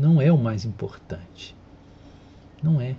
não 0.00 0.20
é 0.20 0.32
o 0.32 0.38
mais 0.38 0.64
importante. 0.64 1.54
Não 2.62 2.80
é. 2.80 2.96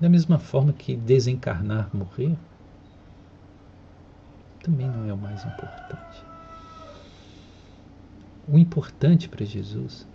Da 0.00 0.08
mesma 0.08 0.38
forma 0.38 0.72
que 0.72 0.96
desencarnar, 0.96 1.88
morrer, 1.94 2.36
também 4.62 4.88
não 4.88 5.08
é 5.08 5.12
o 5.12 5.18
mais 5.18 5.44
importante. 5.44 6.24
O 8.48 8.58
importante 8.58 9.28
para 9.28 9.44
Jesus 9.44 10.06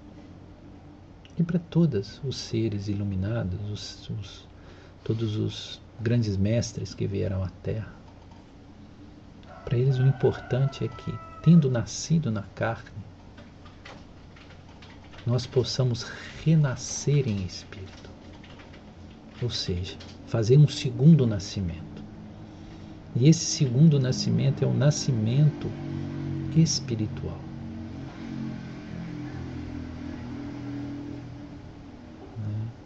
e 1.38 1.44
para 1.44 1.60
todos 1.60 2.22
os 2.24 2.36
seres 2.36 2.88
iluminados, 2.88 3.60
os, 3.72 4.10
os, 4.10 4.48
todos 5.04 5.36
os 5.38 5.82
grandes 6.00 6.36
mestres 6.36 6.94
que 6.94 7.08
vieram 7.08 7.44
à 7.44 7.50
Terra, 7.50 7.94
para 9.68 9.78
eles 9.78 9.98
o 10.00 10.08
importante 10.08 10.86
é 10.86 10.88
que, 10.88 11.14
tendo 11.44 11.70
nascido 11.70 12.32
na 12.32 12.44
carne, 12.56 12.90
nós 15.26 15.46
possamos 15.46 16.10
renascer 16.42 17.28
em 17.28 17.46
espírito. 17.46 18.10
Ou 19.42 19.50
seja, 19.50 19.98
fazer 20.26 20.58
um 20.58 20.70
segundo 20.70 21.28
nascimento. 21.28 22.02
E 23.14 23.28
esse 23.28 23.44
segundo 23.44 24.00
nascimento 24.00 24.64
é 24.64 24.66
o 24.66 24.74
nascimento 24.74 25.70
espiritual. 26.56 27.38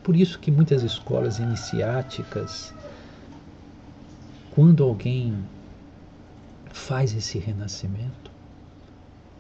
Por 0.02 0.15
isso 0.15 0.39
que 0.39 0.50
muitas 0.50 0.82
escolas 0.82 1.38
iniciáticas, 1.38 2.74
quando 4.56 4.84
alguém 4.84 5.38
faz 6.73 7.15
esse 7.15 7.38
renascimento, 7.38 8.31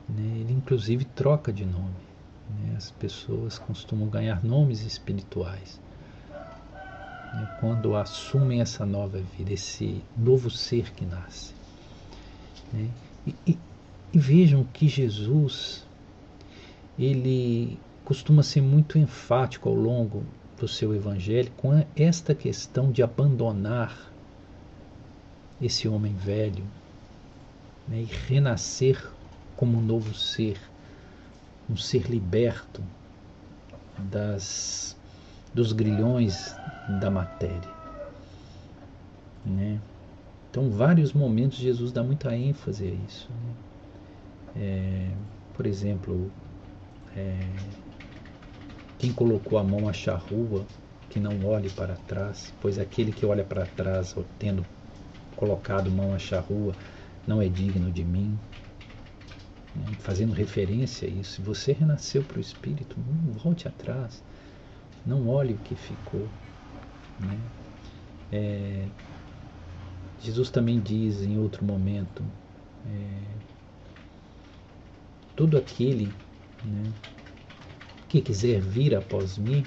né, 0.07 0.39
ele 0.39 0.53
inclusive 0.53 1.05
troca 1.05 1.51
de 1.51 1.65
nome. 1.65 2.11
Né, 2.49 2.75
as 2.75 2.91
pessoas 2.91 3.57
costumam 3.57 4.07
ganhar 4.07 4.43
nomes 4.43 4.81
espirituais 4.81 5.79
né, 7.33 7.57
quando 7.59 7.95
assumem 7.95 8.61
essa 8.61 8.85
nova 8.85 9.19
vida, 9.37 9.53
esse 9.53 10.03
novo 10.17 10.49
ser 10.49 10.91
que 10.93 11.05
nasce. 11.05 11.53
Né, 12.73 12.89
e, 13.25 13.35
e, 13.47 13.59
e 14.13 14.19
vejam 14.19 14.63
que 14.63 14.87
Jesus, 14.87 15.85
ele 16.97 17.79
costuma 18.03 18.43
ser 18.43 18.61
muito 18.61 18.97
enfático 18.97 19.69
ao 19.69 19.75
longo 19.75 20.23
do 20.59 20.67
seu 20.67 20.93
evangelho 20.93 21.51
com 21.57 21.85
esta 21.95 22.35
questão 22.35 22.91
de 22.91 23.01
abandonar 23.01 24.11
esse 25.61 25.87
homem 25.87 26.13
velho 26.13 26.63
né, 27.91 28.01
e 28.01 28.05
renascer 28.27 29.05
como 29.57 29.77
um 29.77 29.81
novo 29.81 30.15
ser, 30.15 30.57
um 31.69 31.75
ser 31.75 32.09
liberto 32.09 32.81
das, 33.99 34.97
dos 35.53 35.73
grilhões 35.73 36.55
da 37.01 37.11
matéria. 37.11 37.69
Né? 39.45 39.79
Então, 40.49 40.69
vários 40.69 41.11
momentos 41.11 41.57
Jesus 41.57 41.91
dá 41.91 42.01
muita 42.01 42.35
ênfase 42.35 42.87
a 42.87 43.05
isso. 43.07 43.29
Né? 43.29 43.53
É, 44.55 45.11
por 45.53 45.65
exemplo, 45.65 46.31
é, 47.15 47.37
quem 48.97 49.11
colocou 49.11 49.59
a 49.59 49.63
mão 49.63 49.89
à 49.89 49.93
charrua, 49.93 50.65
que 51.09 51.19
não 51.19 51.45
olhe 51.45 51.69
para 51.69 51.95
trás, 52.07 52.53
pois 52.61 52.79
aquele 52.79 53.11
que 53.11 53.25
olha 53.25 53.43
para 53.43 53.65
trás, 53.65 54.15
tendo 54.39 54.65
colocado 55.35 55.91
mão 55.91 56.13
à 56.13 56.19
charrua, 56.19 56.73
não 57.27 57.41
é 57.41 57.47
digno 57.47 57.91
de 57.91 58.03
mim. 58.03 58.37
Né? 59.75 59.85
Fazendo 59.99 60.33
referência 60.33 61.07
a 61.07 61.11
isso, 61.11 61.33
se 61.33 61.41
você 61.41 61.71
renasceu 61.71 62.23
para 62.23 62.37
o 62.37 62.41
Espírito, 62.41 62.97
não 62.97 63.33
volte 63.33 63.67
atrás, 63.67 64.23
não 65.05 65.27
olhe 65.27 65.53
o 65.53 65.57
que 65.57 65.75
ficou. 65.75 66.27
Né? 67.19 67.39
É, 68.31 68.87
Jesus 70.21 70.49
também 70.49 70.79
diz 70.79 71.21
em 71.21 71.37
outro 71.37 71.65
momento: 71.65 72.23
é, 72.85 73.21
todo 75.35 75.57
aquele 75.57 76.11
né, 76.63 76.91
que 78.07 78.21
quiser 78.21 78.61
vir 78.61 78.95
após 78.95 79.37
mim, 79.37 79.63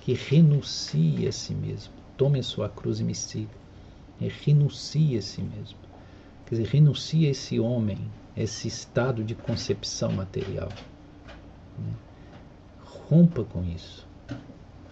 que 0.00 0.14
renuncie 0.14 1.26
a 1.26 1.32
si 1.32 1.54
mesmo, 1.54 1.92
tome 2.16 2.38
a 2.38 2.42
sua 2.42 2.68
cruz 2.68 3.00
e 3.00 3.04
me 3.04 3.14
siga. 3.14 3.66
E 4.18 4.28
renuncie 4.28 5.18
a 5.18 5.22
si 5.22 5.42
mesmo. 5.42 5.85
Quer 6.46 6.56
dizer, 6.56 6.68
renuncie 6.68 7.26
a 7.26 7.30
esse 7.30 7.58
homem, 7.58 7.98
esse 8.36 8.68
estado 8.68 9.24
de 9.24 9.34
concepção 9.34 10.12
material. 10.12 10.68
Né? 11.78 11.92
Rompa 13.08 13.44
com 13.44 13.64
isso. 13.64 14.06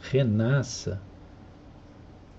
Renasça 0.03 1.01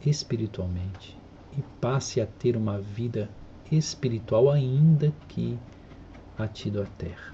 espiritualmente 0.05 1.17
e 1.57 1.61
passe 1.79 2.19
a 2.21 2.27
ter 2.27 2.55
uma 2.55 2.79
vida 2.79 3.29
espiritual, 3.71 4.51
ainda 4.51 5.11
que 5.27 5.57
atido 6.37 6.81
à 6.81 6.85
terra, 6.85 7.33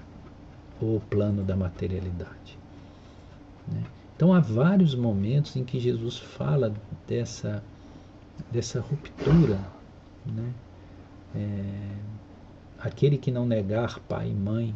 ou 0.80 1.00
plano 1.00 1.42
da 1.42 1.56
materialidade. 1.56 2.58
Né? 3.66 3.82
Então 4.16 4.32
há 4.32 4.40
vários 4.40 4.94
momentos 4.94 5.56
em 5.56 5.64
que 5.64 5.80
Jesus 5.80 6.16
fala 6.18 6.72
dessa, 7.06 7.62
dessa 8.50 8.80
ruptura. 8.80 9.58
Né? 10.24 10.52
É, 11.34 11.96
aquele 12.78 13.16
que 13.18 13.30
não 13.30 13.46
negar 13.46 13.98
pai 14.00 14.30
e 14.30 14.34
mãe 14.34 14.74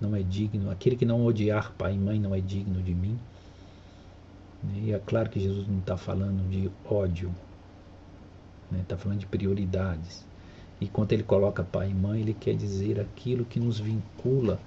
não 0.00 0.14
é 0.14 0.22
digno, 0.22 0.70
aquele 0.70 0.96
que 0.96 1.04
não 1.04 1.24
odiar 1.24 1.72
pai 1.72 1.94
e 1.94 1.98
mãe 1.98 2.18
não 2.18 2.34
é 2.34 2.40
digno 2.40 2.82
de 2.82 2.94
mim. 2.94 3.18
E 4.76 4.92
é 4.92 4.98
claro 4.98 5.28
que 5.28 5.38
Jesus 5.38 5.68
não 5.68 5.78
está 5.78 5.96
falando 5.96 6.48
de 6.48 6.70
ódio, 6.84 7.28
está 8.64 8.76
né? 8.76 8.84
Tá 8.88 8.96
falando 8.96 9.18
de 9.18 9.26
prioridades. 9.26 10.24
E 10.80 10.88
quando 10.88 11.12
ele 11.12 11.22
coloca 11.22 11.62
pai 11.62 11.90
e 11.90 11.94
mãe, 11.94 12.20
ele 12.20 12.34
quer 12.34 12.54
dizer 12.54 12.98
aquilo 12.98 13.44
que 13.44 13.60
nos 13.60 13.78
vincula 13.78 14.58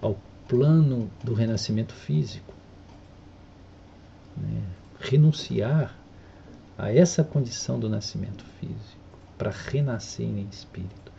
ao 0.00 0.16
plano 0.48 1.10
do 1.22 1.34
renascimento 1.34 1.94
físico 1.94 2.52
né, 4.36 4.62
renunciar 4.98 5.96
a 6.76 6.92
essa 6.92 7.22
condição 7.22 7.78
do 7.78 7.88
nascimento 7.88 8.44
físico 8.58 9.01
para 9.42 9.50
renascer 9.50 10.24
em 10.24 10.46
espírito. 10.48 11.10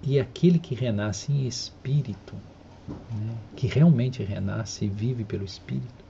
E 0.00 0.20
aquele 0.20 0.56
que 0.56 0.72
renasce 0.72 1.32
em 1.32 1.48
espírito, 1.48 2.36
né, 2.86 3.36
que 3.56 3.66
realmente 3.66 4.22
renasce 4.22 4.84
e 4.84 4.88
vive 4.88 5.24
pelo 5.24 5.44
espírito, 5.44 6.04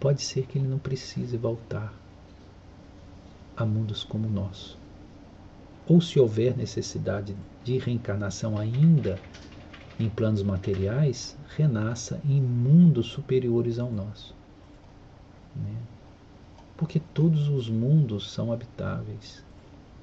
pode 0.00 0.22
ser 0.22 0.46
que 0.46 0.56
ele 0.56 0.66
não 0.66 0.78
precise 0.78 1.36
voltar 1.36 1.92
a 3.54 3.66
mundos 3.66 4.02
como 4.02 4.26
o 4.26 4.30
nosso. 4.30 4.78
Ou 5.86 6.00
se 6.00 6.18
houver 6.18 6.56
necessidade 6.56 7.36
de 7.62 7.76
reencarnação 7.76 8.56
ainda 8.56 9.20
em 9.98 10.08
planos 10.08 10.42
materiais, 10.42 11.36
renasça 11.58 12.18
em 12.24 12.40
mundos 12.40 13.08
superiores 13.08 13.78
ao 13.78 13.92
nosso. 13.92 14.34
Né? 15.54 15.76
Porque 16.74 16.98
todos 16.98 17.48
os 17.48 17.68
mundos 17.68 18.32
são 18.32 18.50
habitáveis. 18.50 19.44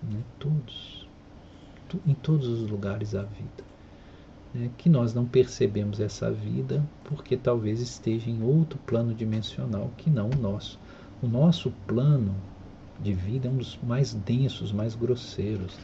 Né? 0.04 0.22
Todos. 0.40 1.08
Em 2.06 2.14
todos 2.14 2.48
os 2.48 2.70
lugares 2.70 3.16
há 3.16 3.24
vida. 3.24 3.64
Né? 4.54 4.70
Que 4.78 4.90
nós 4.90 5.14
não 5.14 5.26
percebemos 5.26 6.00
essa 6.00 6.32
vida 6.32 6.84
porque 7.04 7.38
talvez 7.38 7.80
esteja 7.80 8.30
em 8.30 8.44
outro 8.44 8.78
plano 8.80 9.14
dimensional 9.14 9.92
que 9.98 10.10
não 10.10 10.30
o 10.30 10.36
nosso. 10.36 10.80
O 11.22 11.28
nosso 11.28 11.72
plano 11.86 12.36
de 13.00 13.14
vida 13.14 13.48
é 13.48 13.52
um 13.52 13.58
dos 13.58 13.78
mais 13.82 14.14
densos, 14.14 14.72
mais 14.72 14.96
grosseiros. 14.96 15.78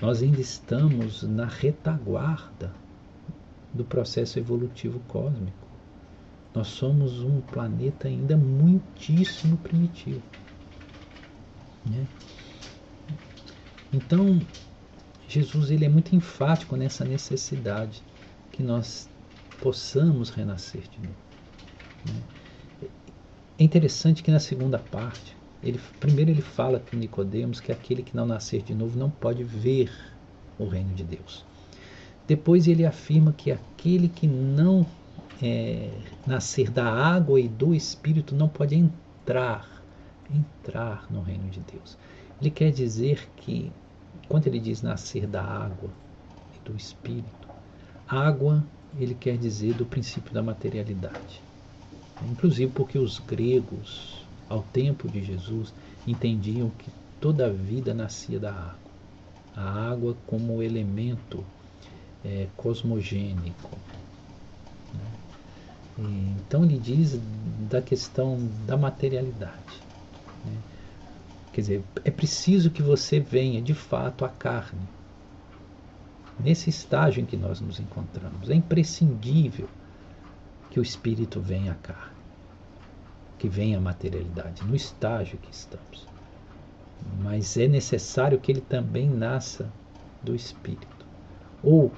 Nós 0.00 0.22
ainda 0.22 0.40
estamos 0.40 1.22
na 1.22 1.46
retaguarda 1.46 2.72
do 3.72 3.84
processo 3.84 4.38
evolutivo 4.38 5.00
cósmico. 5.08 5.64
Nós 6.54 6.68
somos 6.68 7.20
um 7.20 7.40
planeta 7.40 8.06
ainda 8.06 8.36
muitíssimo 8.36 9.56
primitivo. 9.56 10.22
Né? 11.84 12.06
Então, 13.94 14.40
Jesus 15.28 15.70
ele 15.70 15.84
é 15.84 15.88
muito 15.88 16.16
enfático 16.16 16.74
nessa 16.76 17.04
necessidade 17.04 18.02
que 18.50 18.60
nós 18.60 19.08
possamos 19.60 20.30
renascer 20.30 20.82
de 20.82 20.98
novo. 20.98 21.14
Né? 22.06 22.88
É 23.56 23.62
interessante 23.62 24.20
que 24.20 24.32
na 24.32 24.40
segunda 24.40 24.80
parte, 24.80 25.36
ele, 25.62 25.80
primeiro 26.00 26.32
ele 26.32 26.42
fala 26.42 26.80
para 26.80 26.98
Nicodemos 26.98 27.60
que 27.60 27.70
aquele 27.70 28.02
que 28.02 28.16
não 28.16 28.26
nascer 28.26 28.62
de 28.62 28.74
novo 28.74 28.98
não 28.98 29.08
pode 29.08 29.44
ver 29.44 29.92
o 30.58 30.66
reino 30.66 30.92
de 30.94 31.04
Deus. 31.04 31.44
Depois 32.26 32.66
ele 32.66 32.84
afirma 32.84 33.32
que 33.32 33.52
aquele 33.52 34.08
que 34.08 34.26
não 34.26 34.84
é, 35.40 35.88
nascer 36.26 36.68
da 36.68 36.84
água 36.84 37.40
e 37.40 37.46
do 37.46 37.72
Espírito 37.72 38.34
não 38.34 38.48
pode 38.48 38.74
entrar, 38.74 39.84
entrar 40.28 41.06
no 41.08 41.22
reino 41.22 41.48
de 41.48 41.60
Deus. 41.60 41.96
Ele 42.40 42.50
quer 42.50 42.72
dizer 42.72 43.28
que, 43.36 43.70
quando 44.28 44.46
ele 44.46 44.58
diz 44.58 44.82
nascer 44.82 45.26
da 45.26 45.42
água 45.42 45.90
e 46.54 46.68
do 46.68 46.76
Espírito, 46.76 47.48
água 48.08 48.64
ele 48.98 49.14
quer 49.14 49.36
dizer 49.36 49.74
do 49.74 49.84
princípio 49.84 50.32
da 50.32 50.42
materialidade. 50.42 51.42
Inclusive 52.30 52.70
porque 52.72 52.98
os 52.98 53.18
gregos, 53.18 54.24
ao 54.48 54.62
tempo 54.62 55.08
de 55.08 55.22
Jesus, 55.22 55.72
entendiam 56.06 56.70
que 56.70 56.90
toda 57.20 57.46
a 57.46 57.50
vida 57.50 57.92
nascia 57.92 58.38
da 58.38 58.52
água. 58.52 58.84
A 59.56 59.90
água 59.90 60.16
como 60.26 60.62
elemento 60.62 61.44
é, 62.24 62.48
cosmogênico. 62.56 63.70
Né? 64.92 66.34
então 66.38 66.64
ele 66.64 66.78
diz 66.78 67.20
da 67.70 67.80
questão 67.80 68.38
da 68.66 68.76
materialidade. 68.76 69.80
Né? 70.44 70.56
Quer 71.54 71.60
dizer, 71.60 71.84
é 72.04 72.10
preciso 72.10 72.68
que 72.68 72.82
você 72.82 73.20
venha 73.20 73.62
de 73.62 73.74
fato 73.74 74.24
à 74.24 74.28
carne. 74.28 74.88
Nesse 76.36 76.68
estágio 76.68 77.22
em 77.22 77.24
que 77.24 77.36
nós 77.36 77.60
nos 77.60 77.78
encontramos, 77.78 78.50
é 78.50 78.54
imprescindível 78.54 79.68
que 80.68 80.80
o 80.80 80.82
espírito 80.82 81.40
venha 81.40 81.70
à 81.70 81.74
carne, 81.76 82.16
que 83.38 83.48
venha 83.48 83.78
à 83.78 83.80
materialidade, 83.80 84.64
no 84.64 84.74
estágio 84.74 85.38
que 85.38 85.52
estamos. 85.52 86.08
Mas 87.22 87.56
é 87.56 87.68
necessário 87.68 88.40
que 88.40 88.50
ele 88.50 88.60
também 88.60 89.08
nasça 89.08 89.70
do 90.24 90.34
espírito. 90.34 91.06
Ou 91.62 91.92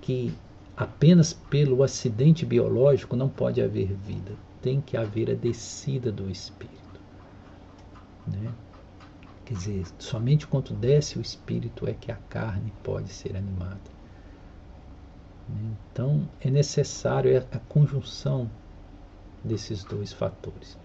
que 0.00 0.32
apenas 0.74 1.34
pelo 1.34 1.82
acidente 1.82 2.46
biológico 2.46 3.16
não 3.16 3.28
pode 3.28 3.60
haver 3.60 3.92
vida, 3.92 4.32
tem 4.62 4.80
que 4.80 4.96
haver 4.96 5.30
a 5.30 5.34
descida 5.34 6.10
do 6.10 6.30
espírito. 6.30 6.74
Né? 8.26 8.50
Quer 9.44 9.54
dizer, 9.54 9.86
somente 9.98 10.46
quando 10.46 10.72
desce 10.72 11.18
o 11.18 11.22
espírito 11.22 11.86
é 11.86 11.92
que 11.92 12.10
a 12.10 12.16
carne 12.28 12.72
pode 12.82 13.10
ser 13.10 13.36
animada. 13.36 13.94
Então 15.92 16.26
é 16.40 16.50
necessário 16.50 17.36
a 17.52 17.58
conjunção 17.58 18.50
desses 19.42 19.84
dois 19.84 20.12
fatores, 20.12 20.78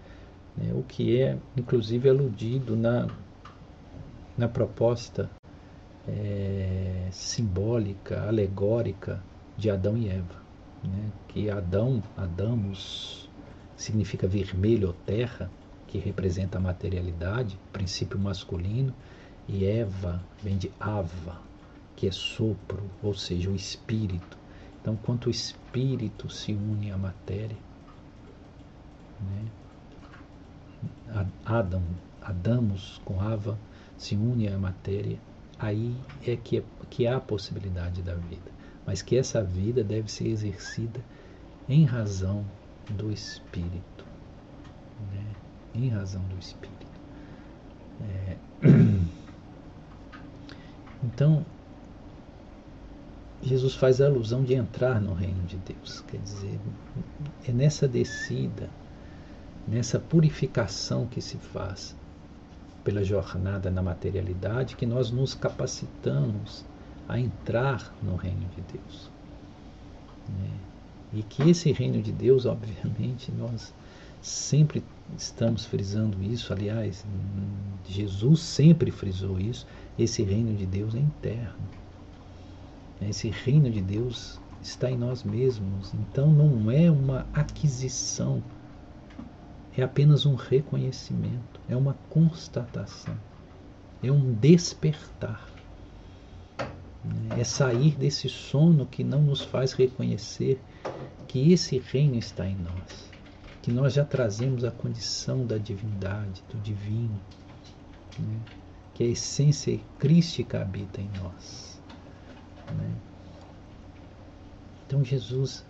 né? 0.54 0.72
o 0.74 0.82
que 0.82 1.20
é 1.20 1.38
inclusive 1.56 2.10
aludido 2.10 2.76
na, 2.76 3.08
na 4.36 4.46
proposta 4.46 5.30
é, 6.06 7.08
simbólica, 7.10 8.26
alegórica 8.26 9.22
de 9.56 9.70
Adão 9.70 9.96
e 9.96 10.08
Eva. 10.10 10.42
Né? 10.84 11.10
Que 11.28 11.50
Adão, 11.50 12.02
Adamos, 12.16 13.30
significa 13.76 14.28
vermelho 14.28 14.88
ou 14.88 14.94
terra, 15.06 15.50
que 15.90 15.98
representa 15.98 16.58
a 16.58 16.60
materialidade, 16.60 17.58
princípio 17.72 18.16
masculino, 18.16 18.94
e 19.48 19.64
Eva 19.64 20.22
vem 20.40 20.56
de 20.56 20.70
Ava, 20.78 21.40
que 21.96 22.06
é 22.06 22.12
sopro, 22.12 22.88
ou 23.02 23.12
seja, 23.12 23.50
o 23.50 23.56
espírito. 23.56 24.38
Então, 24.80 24.94
quanto 24.94 25.26
o 25.26 25.30
espírito 25.30 26.30
se 26.30 26.52
une 26.52 26.92
à 26.92 26.96
matéria, 26.96 27.56
né? 29.20 29.46
Adam, 31.44 31.82
Adamos 32.22 33.00
com 33.04 33.20
Ava 33.20 33.58
se 33.98 34.14
une 34.14 34.46
à 34.46 34.56
matéria, 34.56 35.18
aí 35.58 35.96
é 36.24 36.36
que, 36.36 36.58
é 36.58 36.64
que 36.88 37.06
há 37.06 37.16
a 37.16 37.20
possibilidade 37.20 38.00
da 38.00 38.14
vida. 38.14 38.50
Mas 38.86 39.02
que 39.02 39.16
essa 39.16 39.42
vida 39.42 39.82
deve 39.82 40.10
ser 40.10 40.28
exercida 40.28 41.04
em 41.68 41.84
razão 41.84 42.44
do 42.88 43.12
espírito. 43.12 44.04
Né? 45.12 45.49
Em 45.74 45.88
razão 45.88 46.22
do 46.22 46.38
Espírito. 46.38 46.86
É... 48.02 48.36
Então, 51.02 51.46
Jesus 53.42 53.74
faz 53.74 54.02
a 54.02 54.06
alusão 54.06 54.44
de 54.44 54.52
entrar 54.52 55.00
no 55.00 55.14
reino 55.14 55.42
de 55.44 55.56
Deus. 55.56 56.02
Quer 56.02 56.18
dizer, 56.18 56.60
é 57.48 57.52
nessa 57.52 57.88
descida, 57.88 58.68
nessa 59.66 59.98
purificação 59.98 61.06
que 61.06 61.22
se 61.22 61.38
faz 61.38 61.96
pela 62.84 63.02
jornada 63.02 63.70
na 63.70 63.82
materialidade 63.82 64.76
que 64.76 64.84
nós 64.84 65.10
nos 65.10 65.34
capacitamos 65.34 66.64
a 67.08 67.18
entrar 67.18 67.94
no 68.02 68.16
reino 68.16 68.46
de 68.54 68.60
Deus. 68.72 69.10
Né? 70.28 70.50
E 71.12 71.22
que 71.22 71.48
esse 71.48 71.72
reino 71.72 72.00
de 72.02 72.12
Deus, 72.12 72.46
obviamente, 72.46 73.32
nós 73.32 73.72
sempre 74.20 74.82
estamos 75.16 75.64
frisando 75.64 76.22
isso, 76.22 76.52
aliás, 76.52 77.04
Jesus 77.86 78.40
sempre 78.40 78.90
frisou 78.90 79.40
isso, 79.40 79.66
esse 79.98 80.22
reino 80.22 80.54
de 80.56 80.66
Deus 80.66 80.94
é 80.94 80.98
interno. 80.98 81.58
Esse 83.00 83.30
reino 83.30 83.70
de 83.70 83.80
Deus 83.80 84.38
está 84.62 84.90
em 84.90 84.96
nós 84.96 85.24
mesmos, 85.24 85.92
então 85.94 86.30
não 86.30 86.70
é 86.70 86.90
uma 86.90 87.26
aquisição, 87.32 88.42
é 89.76 89.82
apenas 89.82 90.26
um 90.26 90.34
reconhecimento, 90.34 91.60
é 91.68 91.74
uma 91.74 91.96
constatação, 92.10 93.16
é 94.02 94.12
um 94.12 94.32
despertar. 94.34 95.48
É 97.38 97.42
sair 97.44 97.96
desse 97.96 98.28
sono 98.28 98.84
que 98.84 99.02
não 99.02 99.22
nos 99.22 99.40
faz 99.40 99.72
reconhecer 99.72 100.60
que 101.26 101.50
esse 101.50 101.78
reino 101.78 102.16
está 102.16 102.46
em 102.46 102.56
nós 102.56 103.09
que 103.62 103.70
nós 103.70 103.92
já 103.92 104.04
trazemos 104.04 104.64
a 104.64 104.70
condição 104.70 105.44
da 105.44 105.58
divindade, 105.58 106.42
do 106.50 106.58
divino, 106.60 107.20
né? 108.18 108.40
que 108.94 109.04
a 109.04 109.06
essência 109.06 109.78
crística 109.98 110.60
habita 110.60 111.00
em 111.00 111.10
nós. 111.18 111.80
Né? 112.76 112.94
Então 114.86 115.04
Jesus 115.04 115.64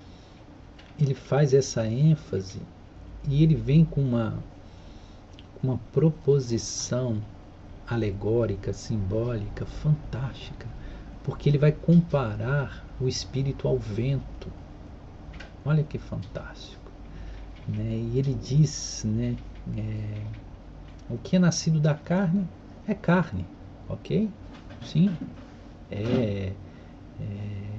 ele 0.99 1.15
faz 1.15 1.55
essa 1.55 1.87
ênfase 1.87 2.61
e 3.29 3.43
ele 3.43 3.55
vem 3.55 3.85
com 3.85 4.03
uma, 4.03 4.39
uma 5.63 5.79
proposição 5.93 7.21
alegórica, 7.87 8.73
simbólica, 8.73 9.67
fantástica, 9.67 10.67
porque 11.25 11.49
ele 11.49 11.59
vai 11.59 11.73
comparar 11.73 12.87
o 13.01 13.09
espírito 13.09 13.67
ao 13.67 13.79
vento. 13.79 14.49
Olha 15.65 15.83
que 15.83 15.99
fantástico. 15.99 16.80
Né? 17.77 18.09
E 18.13 18.19
ele 18.19 18.35
diz, 18.35 19.05
né, 19.05 19.37
é, 19.77 20.23
o 21.09 21.19
que 21.19 21.37
é 21.37 21.39
nascido 21.39 21.81
da 21.81 21.95
carne 21.95 22.47
é 22.87 22.95
carne, 22.95 23.47
ok? 23.89 24.29
Sim, 24.83 25.11
é, 25.91 26.53
é 27.21 27.71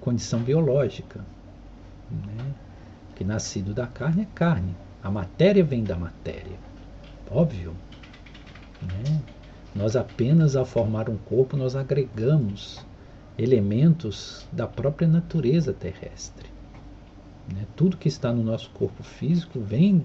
condição 0.00 0.40
biológica. 0.40 1.20
Né? 2.10 2.54
O 3.10 3.14
que 3.14 3.22
é 3.22 3.26
nascido 3.26 3.72
da 3.72 3.86
carne 3.86 4.22
é 4.22 4.28
carne. 4.34 4.74
A 5.02 5.10
matéria 5.10 5.64
vem 5.64 5.84
da 5.84 5.96
matéria, 5.96 6.56
óbvio. 7.30 7.74
Né? 8.80 9.22
Nós 9.74 9.96
apenas 9.96 10.56
ao 10.56 10.64
formar 10.64 11.08
um 11.08 11.16
corpo 11.16 11.56
nós 11.56 11.74
agregamos 11.74 12.84
elementos 13.38 14.46
da 14.52 14.66
própria 14.66 15.08
natureza 15.08 15.72
terrestre. 15.72 16.51
Né? 17.48 17.66
Tudo 17.76 17.96
que 17.96 18.08
está 18.08 18.32
no 18.32 18.42
nosso 18.42 18.70
corpo 18.70 19.02
físico 19.02 19.60
vem, 19.60 20.04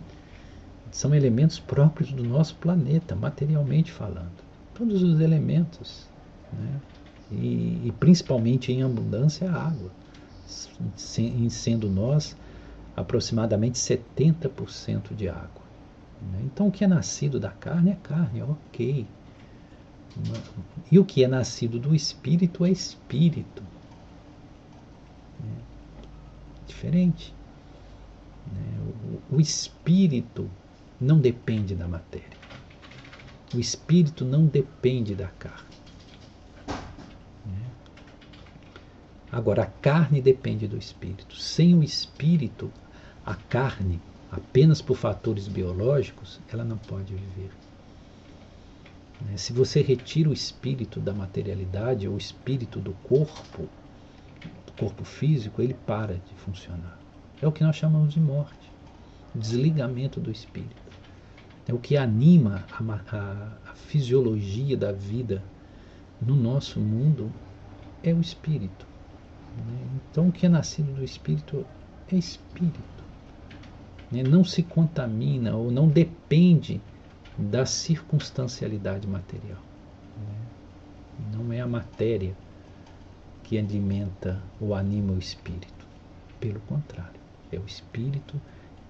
são 0.91 1.13
elementos 1.13 1.60
próprios 1.60 2.12
do 2.12 2.23
nosso 2.23 2.56
planeta, 2.56 3.15
materialmente 3.15 3.91
falando. 3.91 4.32
Todos 4.73 5.04
os 5.04 5.19
elementos. 5.19 6.08
Né? 6.54 6.80
E, 7.32 7.82
e, 7.86 7.93
principalmente 8.00 8.71
em 8.71 8.84
abundância 8.84 9.52
a 9.52 9.67
água, 9.67 9.91
sendo 10.95 11.89
nós 11.89 12.38
aproximadamente 12.95 13.78
70% 13.78 15.13
de 15.13 15.28
água. 15.28 15.67
Né? 16.32 16.39
Então 16.45 16.67
o 16.67 16.71
que 16.71 16.84
é 16.84 16.88
nascido 16.88 17.39
da 17.39 17.50
carne 17.50 17.91
é 17.91 17.97
carne, 18.02 18.41
ok. 18.41 19.06
E 20.89 20.97
o 20.97 21.06
que 21.06 21.23
é 21.23 21.28
nascido 21.28 21.78
do 21.78 21.93
espírito 21.93 22.65
é 22.65 22.71
espírito 22.71 23.62
diferente. 26.67 27.34
Né? 28.51 28.93
O, 29.32 29.39
espírito 29.39 30.49
não 30.99 31.19
depende 31.19 31.75
da 31.75 31.88
matéria. 31.88 32.38
O 33.53 33.60
espírito 33.60 34.25
não 34.25 34.45
depende 34.45 35.15
da 35.15 35.27
carne. 35.27 35.77
Né? 37.45 37.65
Agora, 39.32 39.63
a 39.63 39.67
carne 39.67 40.21
depende 40.21 40.67
do 40.67 40.77
espírito. 40.77 41.36
Sem 41.36 41.75
o 41.75 41.84
espírito, 41.84 42.71
a 43.25 43.36
carne, 43.36 44.01
apenas 44.32 44.82
por 44.82 44.97
fatores 44.97 45.47
biológicos, 45.47 46.39
ela 46.51 46.63
não 46.63 46.77
pode 46.77 47.13
viver. 47.13 47.51
Né? 49.21 49.38
Se 49.38 49.53
você 49.53 49.82
retira 49.82 50.30
o 50.30 50.34
espírito 50.34 50.99
da 50.99 51.13
materialidade, 51.13 52.08
ou 52.08 52.15
o 52.15 52.17
espírito 52.17 52.80
do 52.80 52.93
corpo, 53.03 53.67
corpo 54.78 55.04
físico, 55.04 55.62
ele 55.62 55.74
para 55.74 56.16
de 56.16 56.34
funcionar. 56.36 56.98
É 57.42 57.48
o 57.48 57.52
que 57.52 57.63
nós 57.63 57.76
chamamos 57.76 58.13
de 58.13 58.20
morte, 58.20 58.72
desligamento 59.34 60.20
do 60.20 60.32
espírito. 60.32 60.82
É 61.68 61.74
o 61.74 61.80
que 61.80 61.98
anima 61.98 62.66
a, 62.72 63.16
a, 63.16 63.72
a 63.72 63.76
fisiologia 63.76 64.78
da 64.78 64.92
vida 64.92 65.44
no 66.22 66.36
nosso 66.36 66.80
mundo 66.80 67.32
é 68.04 68.13
o 68.13 68.22
espírito. 68.22 68.88
Né? 69.58 70.00
Então, 70.10 70.30
o 70.30 70.32
que 70.32 70.46
é 70.46 70.50
nascido 70.50 70.94
do 70.96 71.04
espírito 71.04 71.66
é 72.12 72.16
espírito. 72.16 73.04
Né? 74.12 74.24
Não 74.24 74.44
se 74.44 74.63
contamina 74.63 75.56
ou 75.56 75.70
não 75.70 75.88
depende 75.88 76.82
da 77.38 77.66
circunstancialidade 77.66 79.08
material. 79.08 79.60
Né? 80.18 81.36
Não 81.36 81.52
é 81.52 81.60
a 81.60 81.68
matéria 81.68 82.36
que 83.48 83.58
alimenta 83.58 84.44
ou 84.60 84.76
anima 84.76 85.14
o 85.14 85.18
espírito. 85.18 85.88
Pelo 86.38 86.60
contrário, 86.62 87.20
é 87.50 87.58
o 87.58 87.66
espírito 87.66 88.40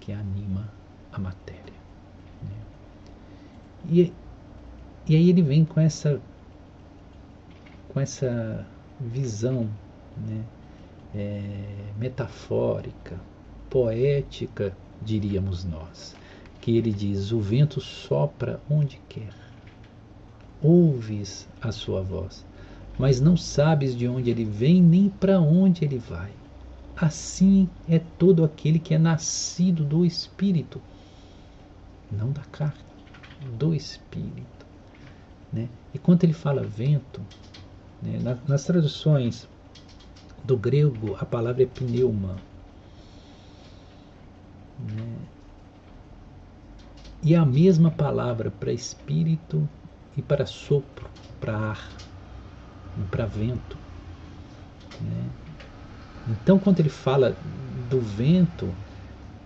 que 0.00 0.12
anima 0.12 0.68
a 1.12 1.18
matéria. 1.18 1.62
Né? 2.42 2.56
E, 3.88 4.12
e 5.06 5.16
aí 5.16 5.30
ele 5.30 5.42
vem 5.42 5.64
com 5.64 5.80
essa, 5.80 6.20
com 7.88 8.00
essa 8.00 8.66
visão 9.00 9.70
né? 10.16 10.44
É, 11.14 11.92
metafórica, 11.96 13.18
poética, 13.70 14.76
diríamos 15.00 15.64
nós, 15.64 16.16
que 16.60 16.76
ele 16.76 16.92
diz: 16.92 17.30
O 17.30 17.40
vento 17.40 17.80
sopra 17.80 18.60
onde 18.68 19.00
quer, 19.08 19.32
ouves 20.60 21.48
a 21.62 21.72
sua 21.72 22.02
voz, 22.02 22.44
mas 22.98 23.20
não 23.20 23.36
sabes 23.36 23.96
de 23.96 24.08
onde 24.08 24.30
ele 24.30 24.44
vem 24.44 24.82
nem 24.82 25.08
para 25.08 25.40
onde 25.40 25.84
ele 25.84 25.98
vai. 25.98 26.32
Assim 26.96 27.68
é 27.88 28.00
todo 28.18 28.44
aquele 28.44 28.80
que 28.80 28.92
é 28.92 28.98
nascido 28.98 29.84
do 29.84 30.04
Espírito, 30.04 30.82
não 32.10 32.32
da 32.32 32.42
carne, 32.42 32.74
do 33.56 33.72
Espírito. 33.72 34.66
Né? 35.52 35.68
E 35.94 35.98
quando 35.98 36.24
ele 36.24 36.32
fala 36.32 36.62
vento, 36.62 37.22
né, 38.02 38.18
nas 38.46 38.64
traduções 38.64 39.48
do 40.44 40.56
grego 40.56 41.16
a 41.20 41.24
palavra 41.24 41.62
é 41.62 41.66
pneuma. 41.66 42.36
Né? 44.80 45.16
E 47.22 47.34
a 47.34 47.44
mesma 47.44 47.90
palavra 47.90 48.50
para 48.50 48.72
espírito 48.72 49.68
e 50.16 50.22
para 50.22 50.46
sopro, 50.46 51.08
para 51.40 51.56
ar 51.56 52.07
para 53.04 53.26
vento. 53.26 53.76
Né? 55.00 55.30
Então, 56.28 56.58
quando 56.58 56.80
ele 56.80 56.88
fala 56.88 57.36
do 57.88 58.00
vento, 58.00 58.72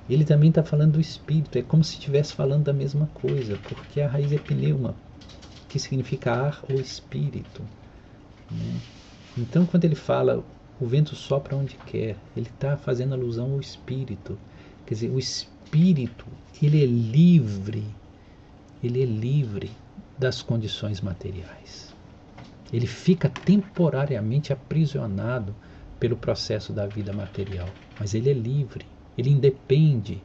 ele 0.09 0.25
também 0.25 0.49
está 0.49 0.63
falando 0.63 0.93
do 0.93 1.01
espírito. 1.01 1.57
É 1.59 1.63
como 1.63 1.85
se 1.85 1.95
estivesse 1.95 2.33
falando 2.33 2.65
da 2.65 2.73
mesma 2.73 3.09
coisa, 3.15 3.59
porque 3.69 4.01
a 4.01 4.09
raiz 4.09 4.33
é 4.33 4.39
pneuma, 4.39 4.95
que 5.69 5.79
significa 5.79 6.33
ar 6.33 6.65
ou 6.69 6.81
espírito. 6.81 7.63
Né? 8.51 8.81
Então, 9.37 9.65
quando 9.67 9.85
ele 9.85 9.95
fala 9.95 10.45
o 10.81 10.87
vento 10.87 11.15
sopra 11.15 11.57
onde 11.57 11.77
quer, 11.87 12.17
ele 12.37 12.49
está 12.49 12.77
fazendo 12.77 13.15
alusão 13.15 13.53
ao 13.53 13.61
espírito. 13.61 14.37
Quer 14.85 14.95
dizer, 14.95 15.11
o 15.11 15.19
espírito 15.19 16.27
ele 16.61 16.83
é 16.83 16.87
livre, 16.87 17.85
ele 18.83 19.03
é 19.03 19.07
livre 19.07 19.71
das 20.19 20.43
condições 20.43 21.01
materiais 21.01 21.92
ele 22.73 22.87
fica 22.87 23.29
temporariamente 23.29 24.53
aprisionado 24.53 25.55
pelo 26.01 26.17
processo 26.17 26.73
da 26.73 26.87
vida 26.87 27.13
material, 27.13 27.69
mas 28.01 28.15
ele 28.15 28.31
é 28.31 28.33
livre, 28.33 28.87
ele 29.17 29.31
independe 29.31 30.23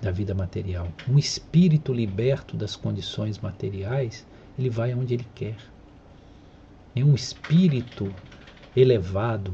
da 0.00 0.10
vida 0.10 0.34
material. 0.34 0.88
Um 1.08 1.18
espírito 1.18 1.92
liberto 1.92 2.56
das 2.56 2.76
condições 2.76 3.38
materiais, 3.38 4.26
ele 4.58 4.70
vai 4.70 4.92
aonde 4.92 5.14
ele 5.14 5.26
quer. 5.34 5.56
É 6.94 7.04
um 7.04 7.14
espírito 7.14 8.12
elevado, 8.76 9.52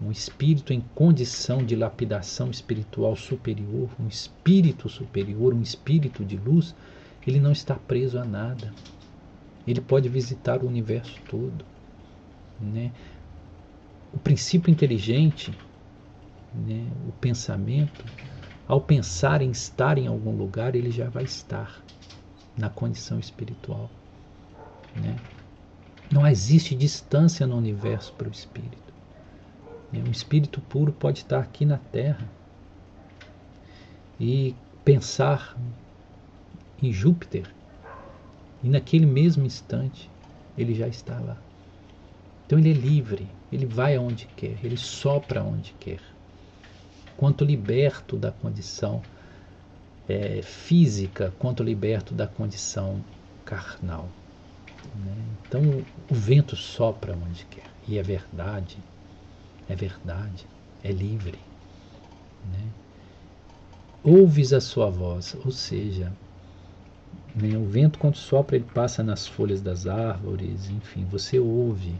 um 0.00 0.10
espírito 0.10 0.72
em 0.72 0.80
condição 0.94 1.64
de 1.64 1.74
lapidação 1.74 2.50
espiritual 2.50 3.16
superior, 3.16 3.88
um 3.98 4.06
espírito 4.06 4.88
superior, 4.88 5.54
um 5.54 5.62
espírito 5.62 6.24
de 6.24 6.36
luz, 6.36 6.74
ele 7.26 7.40
não 7.40 7.52
está 7.52 7.74
preso 7.74 8.18
a 8.18 8.24
nada. 8.24 8.72
Ele 9.66 9.80
pode 9.80 10.08
visitar 10.08 10.62
o 10.62 10.66
universo 10.66 11.20
todo. 11.28 11.64
Né? 12.60 12.92
O 14.12 14.18
princípio 14.18 14.70
inteligente, 14.70 15.52
né, 16.54 16.86
o 17.08 17.12
pensamento, 17.12 18.04
ao 18.68 18.80
pensar 18.80 19.42
em 19.42 19.50
estar 19.50 19.98
em 19.98 20.06
algum 20.06 20.36
lugar, 20.36 20.74
ele 20.74 20.90
já 20.90 21.08
vai 21.08 21.24
estar 21.24 21.82
na 22.56 22.70
condição 22.70 23.18
espiritual. 23.18 23.90
Né? 24.94 25.16
Não 26.10 26.26
existe 26.26 26.74
distância 26.74 27.46
no 27.46 27.56
universo 27.56 28.12
para 28.14 28.28
o 28.28 28.30
espírito. 28.30 28.94
Né? 29.92 30.02
Um 30.06 30.10
espírito 30.10 30.60
puro 30.60 30.92
pode 30.92 31.18
estar 31.20 31.40
aqui 31.40 31.64
na 31.64 31.78
Terra 31.78 32.28
e 34.18 34.54
pensar 34.84 35.56
em 36.82 36.92
Júpiter 36.92 37.55
e 38.66 38.68
naquele 38.68 39.06
mesmo 39.06 39.46
instante, 39.46 40.10
ele 40.58 40.74
já 40.74 40.88
está 40.88 41.20
lá. 41.20 41.36
Então 42.44 42.58
ele 42.58 42.70
é 42.70 42.72
livre, 42.72 43.28
ele 43.52 43.64
vai 43.64 43.94
aonde 43.94 44.26
quer, 44.36 44.58
ele 44.60 44.76
sopra 44.76 45.40
aonde 45.40 45.72
quer. 45.78 46.00
Quanto 47.16 47.44
liberto 47.44 48.16
da 48.16 48.32
condição 48.32 49.00
é, 50.08 50.42
física, 50.42 51.32
quanto 51.38 51.62
liberto 51.62 52.12
da 52.12 52.26
condição 52.26 53.00
carnal. 53.44 54.08
Né? 54.96 55.14
Então 55.46 55.62
o 56.10 56.14
vento 56.14 56.56
sopra 56.56 57.16
onde 57.16 57.44
quer. 57.44 57.70
E 57.86 57.98
é 57.98 58.02
verdade, 58.02 58.78
é 59.68 59.76
verdade, 59.76 60.44
é 60.82 60.90
livre. 60.90 61.38
Né? 62.50 62.66
Ouves 64.02 64.52
a 64.52 64.60
sua 64.60 64.90
voz, 64.90 65.36
ou 65.44 65.52
seja, 65.52 66.12
né? 67.36 67.56
O 67.58 67.64
vento, 67.66 67.98
quando 67.98 68.16
sopra, 68.16 68.56
ele 68.56 68.64
passa 68.72 69.02
nas 69.02 69.26
folhas 69.26 69.60
das 69.60 69.86
árvores, 69.86 70.70
enfim, 70.70 71.04
você 71.04 71.38
ouve 71.38 71.94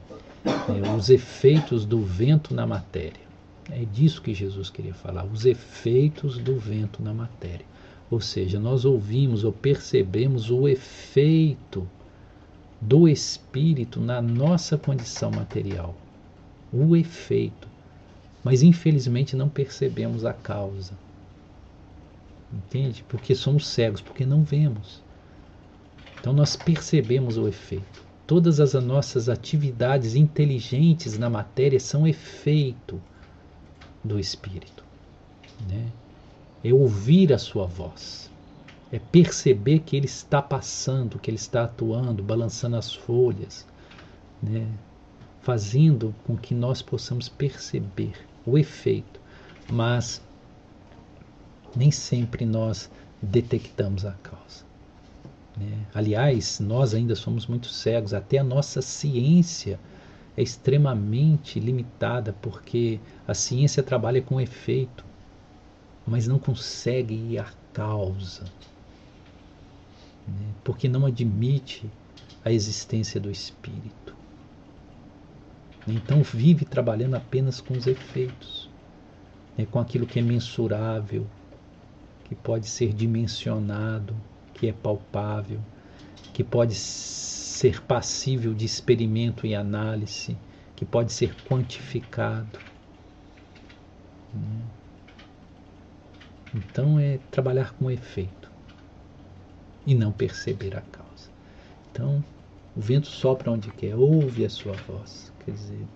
né, 0.44 0.96
os 0.96 1.10
efeitos 1.10 1.84
do 1.84 2.00
vento 2.02 2.54
na 2.54 2.66
matéria. 2.66 3.26
É 3.70 3.84
disso 3.84 4.22
que 4.22 4.32
Jesus 4.32 4.70
queria 4.70 4.94
falar, 4.94 5.26
os 5.26 5.44
efeitos 5.44 6.38
do 6.38 6.56
vento 6.58 7.02
na 7.02 7.12
matéria. 7.12 7.66
Ou 8.10 8.20
seja, 8.20 8.58
nós 8.58 8.84
ouvimos 8.84 9.44
ou 9.44 9.52
percebemos 9.52 10.50
o 10.50 10.66
efeito 10.68 11.86
do 12.80 13.08
espírito 13.08 14.00
na 14.00 14.22
nossa 14.22 14.78
condição 14.78 15.30
material. 15.30 15.94
O 16.72 16.94
efeito. 16.96 17.68
Mas 18.44 18.62
infelizmente 18.62 19.34
não 19.34 19.48
percebemos 19.48 20.24
a 20.24 20.32
causa. 20.32 20.92
Entende? 22.52 23.04
Porque 23.08 23.34
somos 23.34 23.66
cegos, 23.66 24.00
porque 24.00 24.24
não 24.24 24.44
vemos. 24.44 25.02
Então 26.26 26.34
nós 26.34 26.56
percebemos 26.56 27.38
o 27.38 27.46
efeito. 27.46 28.02
Todas 28.26 28.58
as 28.58 28.74
nossas 28.74 29.28
atividades 29.28 30.16
inteligentes 30.16 31.16
na 31.16 31.30
matéria 31.30 31.78
são 31.78 32.04
efeito 32.04 33.00
do 34.02 34.18
Espírito. 34.18 34.82
Né? 35.70 35.86
É 36.64 36.74
ouvir 36.74 37.32
a 37.32 37.38
sua 37.38 37.64
voz, 37.64 38.28
é 38.90 38.98
perceber 38.98 39.78
que 39.86 39.96
ele 39.96 40.06
está 40.06 40.42
passando, 40.42 41.16
que 41.16 41.30
ele 41.30 41.36
está 41.36 41.62
atuando, 41.62 42.24
balançando 42.24 42.74
as 42.74 42.92
folhas, 42.92 43.64
né? 44.42 44.66
fazendo 45.42 46.12
com 46.26 46.36
que 46.36 46.56
nós 46.56 46.82
possamos 46.82 47.28
perceber 47.28 48.14
o 48.44 48.58
efeito, 48.58 49.20
mas 49.70 50.20
nem 51.76 51.92
sempre 51.92 52.44
nós 52.44 52.90
detectamos 53.22 54.04
a 54.04 54.10
causa. 54.24 54.65
Né? 55.56 55.86
Aliás, 55.94 56.60
nós 56.60 56.94
ainda 56.94 57.14
somos 57.14 57.46
muito 57.46 57.68
cegos, 57.68 58.12
até 58.12 58.38
a 58.38 58.44
nossa 58.44 58.82
ciência 58.82 59.80
é 60.36 60.42
extremamente 60.42 61.58
limitada, 61.58 62.34
porque 62.42 63.00
a 63.26 63.32
ciência 63.32 63.82
trabalha 63.82 64.20
com 64.20 64.40
efeito, 64.40 65.04
mas 66.06 66.28
não 66.28 66.38
consegue 66.38 67.14
ir 67.14 67.38
à 67.38 67.50
causa, 67.72 68.44
né? 70.28 70.46
porque 70.62 70.88
não 70.88 71.06
admite 71.06 71.90
a 72.44 72.52
existência 72.52 73.18
do 73.18 73.30
espírito. 73.30 74.14
Então 75.88 76.22
vive 76.22 76.64
trabalhando 76.64 77.14
apenas 77.14 77.60
com 77.60 77.74
os 77.74 77.86
efeitos, 77.86 78.68
né? 79.56 79.66
com 79.70 79.78
aquilo 79.78 80.06
que 80.06 80.18
é 80.18 80.22
mensurável, 80.22 81.26
que 82.24 82.34
pode 82.34 82.68
ser 82.68 82.92
dimensionado, 82.92 84.14
que 84.56 84.68
é 84.68 84.72
palpável, 84.72 85.60
que 86.32 86.42
pode 86.42 86.74
ser 86.74 87.82
passível 87.82 88.54
de 88.54 88.64
experimento 88.64 89.46
e 89.46 89.54
análise, 89.54 90.36
que 90.74 90.84
pode 90.84 91.12
ser 91.12 91.34
quantificado. 91.46 92.58
Né? 94.34 94.62
Então 96.54 96.98
é 96.98 97.18
trabalhar 97.30 97.74
com 97.74 97.90
efeito 97.90 98.50
e 99.86 99.94
não 99.94 100.10
perceber 100.10 100.74
a 100.74 100.80
causa. 100.80 101.28
Então, 101.92 102.24
o 102.74 102.80
vento 102.80 103.08
sopra 103.08 103.50
onde 103.50 103.70
quer, 103.70 103.94
ouve 103.94 104.44
a 104.44 104.50
sua 104.50 104.72
voz. 104.72 105.32
Quer 105.44 105.52
dizer, 105.52 105.86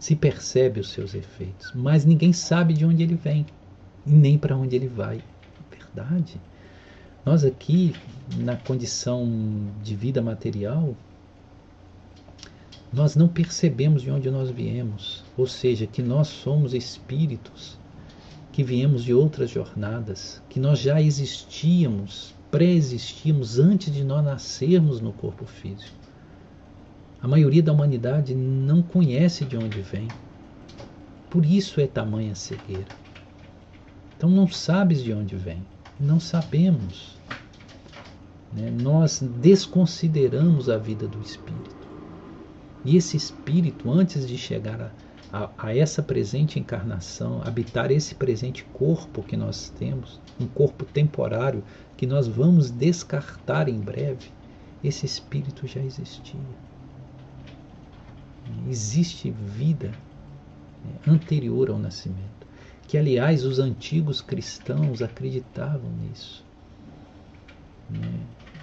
se 0.00 0.16
percebe 0.16 0.80
os 0.80 0.90
seus 0.90 1.14
efeitos, 1.14 1.72
mas 1.74 2.04
ninguém 2.04 2.32
sabe 2.32 2.74
de 2.74 2.84
onde 2.84 3.04
ele 3.04 3.14
vem 3.14 3.46
e 4.04 4.10
nem 4.10 4.36
para 4.36 4.56
onde 4.56 4.74
ele 4.74 4.88
vai. 4.88 5.22
Verdade. 5.70 6.40
Nós 7.24 7.42
aqui, 7.42 7.94
na 8.36 8.54
condição 8.54 9.26
de 9.82 9.96
vida 9.96 10.20
material, 10.20 10.94
nós 12.92 13.16
não 13.16 13.28
percebemos 13.28 14.02
de 14.02 14.10
onde 14.10 14.30
nós 14.30 14.50
viemos, 14.50 15.24
ou 15.36 15.46
seja, 15.46 15.86
que 15.86 16.02
nós 16.02 16.28
somos 16.28 16.74
espíritos 16.74 17.78
que 18.52 18.62
viemos 18.62 19.02
de 19.02 19.12
outras 19.12 19.50
jornadas, 19.50 20.40
que 20.48 20.60
nós 20.60 20.78
já 20.78 21.00
existíamos, 21.00 22.34
pré-existíamos 22.52 23.58
antes 23.58 23.92
de 23.92 24.04
nós 24.04 24.22
nascermos 24.22 25.00
no 25.00 25.12
corpo 25.12 25.44
físico. 25.44 25.96
A 27.20 27.26
maioria 27.26 27.62
da 27.62 27.72
humanidade 27.72 28.34
não 28.34 28.80
conhece 28.80 29.44
de 29.44 29.56
onde 29.56 29.80
vem. 29.80 30.06
Por 31.28 31.44
isso 31.44 31.80
é 31.80 31.86
tamanha 31.86 32.34
cegueira. 32.34 32.94
Então 34.16 34.28
não 34.28 34.46
sabes 34.46 35.02
de 35.02 35.12
onde 35.12 35.34
vem. 35.34 35.64
Não 35.98 36.18
sabemos. 36.18 37.16
Né? 38.52 38.70
Nós 38.70 39.20
desconsideramos 39.20 40.68
a 40.68 40.78
vida 40.78 41.06
do 41.06 41.20
espírito. 41.20 41.74
E 42.84 42.96
esse 42.96 43.16
espírito, 43.16 43.90
antes 43.90 44.26
de 44.26 44.36
chegar 44.36 44.92
a, 45.32 45.44
a, 45.44 45.50
a 45.56 45.76
essa 45.76 46.02
presente 46.02 46.58
encarnação, 46.58 47.40
habitar 47.44 47.90
esse 47.90 48.14
presente 48.14 48.64
corpo 48.72 49.22
que 49.22 49.36
nós 49.36 49.70
temos, 49.78 50.20
um 50.38 50.46
corpo 50.46 50.84
temporário 50.84 51.64
que 51.96 52.06
nós 52.06 52.28
vamos 52.28 52.70
descartar 52.70 53.68
em 53.68 53.78
breve, 53.80 54.30
esse 54.82 55.06
espírito 55.06 55.66
já 55.66 55.80
existia 55.80 56.40
existe 58.68 59.30
vida 59.30 59.88
né, 60.84 60.92
anterior 61.06 61.70
ao 61.70 61.78
nascimento. 61.78 62.43
Que, 62.88 62.98
aliás, 62.98 63.44
os 63.44 63.58
antigos 63.58 64.20
cristãos 64.20 65.02
acreditavam 65.02 65.90
nisso. 65.90 66.44
Né? 67.90 68.20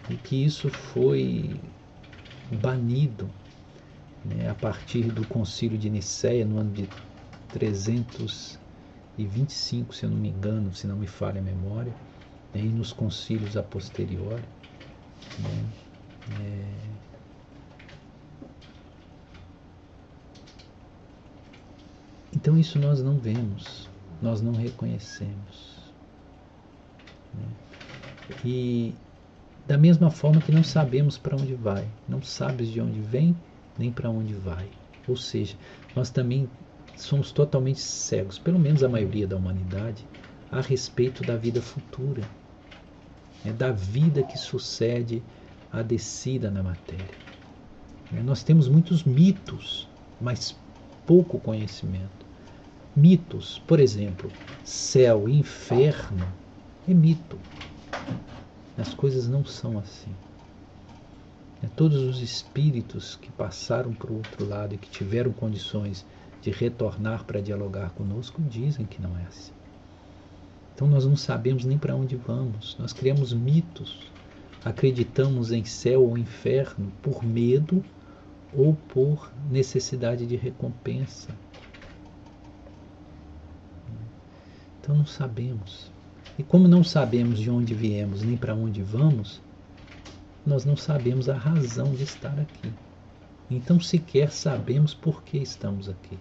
E 0.09 0.15
que 0.15 0.43
isso 0.43 0.69
foi 0.69 1.59
banido 2.61 3.29
né, 4.25 4.49
a 4.49 4.55
partir 4.55 5.03
do 5.03 5.23
concílio 5.25 5.77
de 5.77 5.89
Nicéia, 5.89 6.45
no 6.45 6.59
ano 6.59 6.71
de 6.71 6.87
325, 7.49 9.95
se 9.95 10.05
eu 10.05 10.09
não 10.09 10.17
me 10.17 10.29
engano, 10.29 10.73
se 10.73 10.87
não 10.87 10.95
me 10.95 11.07
falha 11.07 11.39
a 11.39 11.43
memória, 11.43 11.93
né, 12.53 12.61
e 12.61 12.67
nos 12.67 12.93
concílios 12.93 13.57
a 13.57 13.63
posteriori. 13.63 14.43
Né, 15.39 15.65
é, 16.41 16.65
Então 22.33 22.57
isso 22.57 22.79
nós 22.79 23.03
não 23.03 23.17
vemos, 23.17 23.90
nós 24.21 24.41
não 24.41 24.53
reconhecemos. 24.53 25.91
Né? 27.33 27.45
E 28.45 28.93
da 29.67 29.77
mesma 29.77 30.11
forma 30.11 30.41
que 30.41 30.51
não 30.51 30.63
sabemos 30.63 31.17
para 31.17 31.35
onde 31.35 31.55
vai, 31.55 31.87
não 32.07 32.21
sabes 32.21 32.69
de 32.69 32.79
onde 32.79 32.99
vem 32.99 33.35
nem 33.77 33.91
para 33.91 34.09
onde 34.09 34.33
vai. 34.33 34.69
Ou 35.07 35.17
seja, 35.17 35.55
nós 35.95 36.09
também 36.09 36.49
somos 36.95 37.31
totalmente 37.31 37.79
cegos, 37.79 38.37
pelo 38.37 38.59
menos 38.59 38.83
a 38.83 38.89
maioria 38.89 39.25
da 39.25 39.35
humanidade, 39.35 40.05
a 40.51 40.61
respeito 40.61 41.23
da 41.23 41.35
vida 41.35 41.61
futura, 41.61 42.23
né? 43.43 43.51
da 43.53 43.71
vida 43.71 44.21
que 44.23 44.37
sucede 44.37 45.23
à 45.71 45.81
descida 45.81 46.51
na 46.51 46.61
matéria. 46.61 47.17
Né? 48.11 48.21
Nós 48.21 48.43
temos 48.43 48.67
muitos 48.67 49.03
mitos, 49.03 49.87
mas 50.19 50.55
pouco 51.05 51.39
conhecimento 51.39 52.30
mitos. 52.95 53.61
Por 53.67 53.79
exemplo, 53.79 54.31
céu 54.63 55.27
e 55.27 55.37
inferno 55.37 56.27
é 56.87 56.93
mito. 56.93 57.37
As 58.77 58.93
coisas 58.93 59.27
não 59.27 59.45
são 59.45 59.77
assim. 59.77 60.11
É, 61.63 61.67
todos 61.75 62.01
os 62.01 62.21
espíritos 62.21 63.15
que 63.15 63.31
passaram 63.31 63.93
para 63.93 64.11
o 64.11 64.15
outro 64.15 64.47
lado 64.47 64.73
e 64.73 64.77
que 64.77 64.89
tiveram 64.89 65.31
condições 65.31 66.05
de 66.41 66.49
retornar 66.49 67.23
para 67.23 67.41
dialogar 67.41 67.91
conosco 67.91 68.41
dizem 68.41 68.85
que 68.85 69.01
não 69.01 69.15
é 69.17 69.23
assim. 69.23 69.51
Então 70.73 70.87
nós 70.87 71.05
não 71.05 71.15
sabemos 71.15 71.63
nem 71.63 71.77
para 71.77 71.95
onde 71.95 72.15
vamos. 72.15 72.75
Nós 72.79 72.91
criamos 72.91 73.33
mitos. 73.33 73.99
Acreditamos 74.65 75.51
em 75.51 75.63
céu 75.63 76.03
ou 76.03 76.17
inferno 76.17 76.91
por 77.01 77.23
medo 77.23 77.83
ou 78.53 78.75
por 78.89 79.31
necessidade 79.49 80.25
de 80.25 80.35
recompensa. 80.35 81.29
Então 84.81 84.95
não 84.95 85.05
sabemos. 85.05 85.91
E 86.39 86.43
como 86.43 86.67
não 86.67 86.83
sabemos 86.83 87.39
de 87.39 87.51
onde 87.51 87.75
viemos 87.75 88.23
nem 88.23 88.35
para 88.35 88.55
onde 88.55 88.81
vamos, 88.81 89.39
nós 90.43 90.65
não 90.65 90.75
sabemos 90.75 91.29
a 91.29 91.35
razão 91.35 91.93
de 91.93 92.03
estar 92.03 92.37
aqui. 92.39 92.73
Então 93.49 93.79
sequer 93.79 94.31
sabemos 94.31 94.93
por 94.93 95.21
que 95.21 95.37
estamos 95.37 95.87
aqui. 95.87 96.17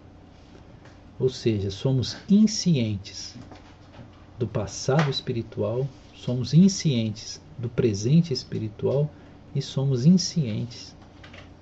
Ou 1.18 1.30
seja, 1.30 1.70
somos 1.70 2.16
inscientes 2.28 3.34
do 4.38 4.46
passado 4.46 5.10
espiritual, 5.10 5.88
somos 6.14 6.52
inscientes 6.52 7.40
do 7.58 7.68
presente 7.68 8.32
espiritual 8.32 9.10
e 9.54 9.62
somos 9.62 10.04
inscientes 10.04 10.94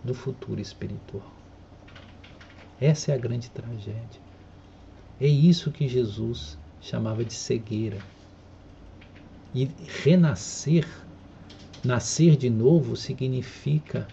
do 0.02 0.14
futuro 0.14 0.60
espiritual. 0.60 1.32
Essa 2.80 3.12
é 3.12 3.14
a 3.14 3.18
grande 3.18 3.50
tragédia. 3.50 4.20
É 5.20 5.26
isso 5.26 5.72
que 5.72 5.88
Jesus 5.88 6.56
chamava 6.80 7.24
de 7.24 7.32
cegueira. 7.32 7.98
E 9.54 9.70
renascer, 10.04 10.86
nascer 11.84 12.36
de 12.36 12.50
novo, 12.50 12.96
significa 12.96 14.06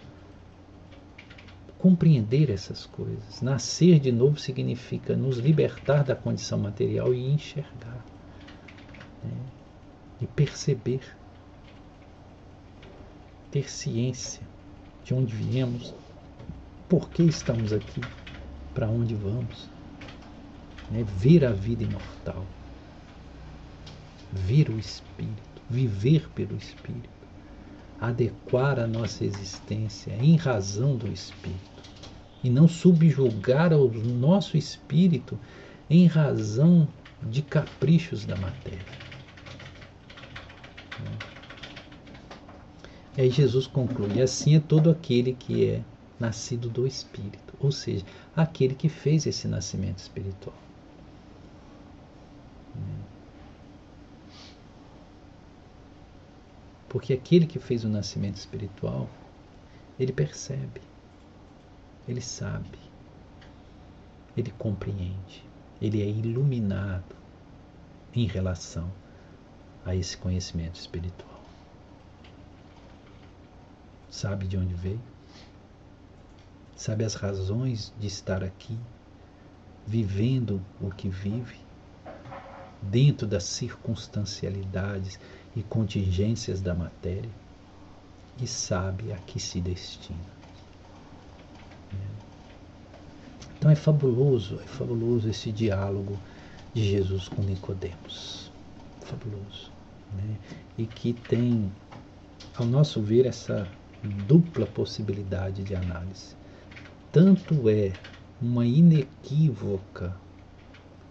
compreender 1.78 2.50
essas 2.50 2.86
coisas. 2.86 3.42
Nascer 3.42 4.00
de 4.00 4.10
novo 4.10 4.38
significa 4.38 5.14
nos 5.14 5.38
libertar 5.38 6.02
da 6.02 6.16
condição 6.16 6.58
material 6.58 7.14
e 7.14 7.30
enxergar. 7.32 8.04
Né? 9.22 9.30
E 10.20 10.26
perceber. 10.26 11.02
Ter 13.50 13.70
ciência 13.70 14.42
de 15.04 15.14
onde 15.14 15.34
viemos, 15.34 15.94
por 16.88 17.08
que 17.08 17.22
estamos 17.22 17.72
aqui, 17.72 18.00
para 18.74 18.88
onde 18.88 19.14
vamos. 19.14 19.68
Né? 20.90 21.04
Ver 21.16 21.44
a 21.44 21.52
vida 21.52 21.84
imortal 21.84 22.44
ver 24.32 24.68
o 24.70 24.78
Espírito, 24.78 25.62
viver 25.68 26.28
pelo 26.30 26.56
Espírito, 26.56 27.08
adequar 28.00 28.78
a 28.78 28.86
nossa 28.86 29.24
existência 29.24 30.16
em 30.20 30.36
razão 30.36 30.96
do 30.96 31.10
Espírito 31.12 31.76
e 32.42 32.50
não 32.50 32.68
subjugar 32.68 33.72
o 33.72 33.88
nosso 33.88 34.56
espírito 34.56 35.38
em 35.88 36.06
razão 36.06 36.86
de 37.22 37.42
caprichos 37.42 38.24
da 38.24 38.36
matéria. 38.36 39.06
E 43.16 43.22
aí 43.22 43.30
Jesus 43.30 43.66
conclui: 43.66 44.20
assim 44.20 44.54
é 44.54 44.60
todo 44.60 44.90
aquele 44.90 45.32
que 45.32 45.64
é 45.64 45.82
nascido 46.20 46.68
do 46.68 46.86
Espírito, 46.86 47.54
ou 47.58 47.72
seja, 47.72 48.04
aquele 48.34 48.74
que 48.74 48.88
fez 48.88 49.26
esse 49.26 49.48
nascimento 49.48 49.98
espiritual. 49.98 50.65
Porque 56.88 57.12
aquele 57.12 57.46
que 57.46 57.58
fez 57.58 57.84
o 57.84 57.88
nascimento 57.88 58.36
espiritual, 58.36 59.08
ele 59.98 60.12
percebe, 60.12 60.80
ele 62.06 62.20
sabe, 62.20 62.78
ele 64.36 64.52
compreende, 64.52 65.44
ele 65.80 66.02
é 66.02 66.06
iluminado 66.06 67.16
em 68.14 68.26
relação 68.26 68.90
a 69.84 69.94
esse 69.94 70.16
conhecimento 70.16 70.76
espiritual. 70.76 71.40
Sabe 74.10 74.46
de 74.46 74.56
onde 74.56 74.74
veio? 74.74 75.00
Sabe 76.74 77.04
as 77.04 77.14
razões 77.14 77.92
de 77.98 78.06
estar 78.06 78.44
aqui, 78.44 78.78
vivendo 79.86 80.62
o 80.80 80.90
que 80.90 81.08
vive, 81.08 81.58
dentro 82.82 83.26
das 83.26 83.44
circunstancialidades 83.44 85.18
e 85.56 85.62
contingências 85.62 86.60
da 86.60 86.74
matéria 86.74 87.30
e 88.40 88.46
sabe 88.46 89.12
a 89.12 89.16
que 89.16 89.40
se 89.40 89.60
destina. 89.60 90.36
Então 93.58 93.70
é 93.70 93.74
fabuloso, 93.74 94.60
é 94.62 94.66
fabuloso 94.66 95.28
esse 95.28 95.50
diálogo 95.50 96.18
de 96.74 96.84
Jesus 96.84 97.28
com 97.28 97.42
Nicodemos. 97.42 98.52
Fabuloso. 99.00 99.72
Né? 100.14 100.36
E 100.76 100.86
que 100.86 101.14
tem, 101.14 101.72
ao 102.56 102.66
nosso 102.66 103.00
ver, 103.00 103.24
essa 103.24 103.66
dupla 104.26 104.66
possibilidade 104.66 105.64
de 105.64 105.74
análise. 105.74 106.36
Tanto 107.10 107.68
é 107.70 107.92
uma 108.40 108.66
inequívoca 108.66 110.14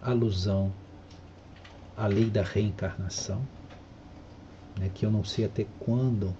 alusão 0.00 0.72
à 1.96 2.06
lei 2.06 2.30
da 2.30 2.42
reencarnação, 2.42 3.42
né, 4.78 4.90
que 4.94 5.04
eu 5.04 5.10
não 5.10 5.24
sei 5.24 5.44
até 5.44 5.66
quando 5.80 6.34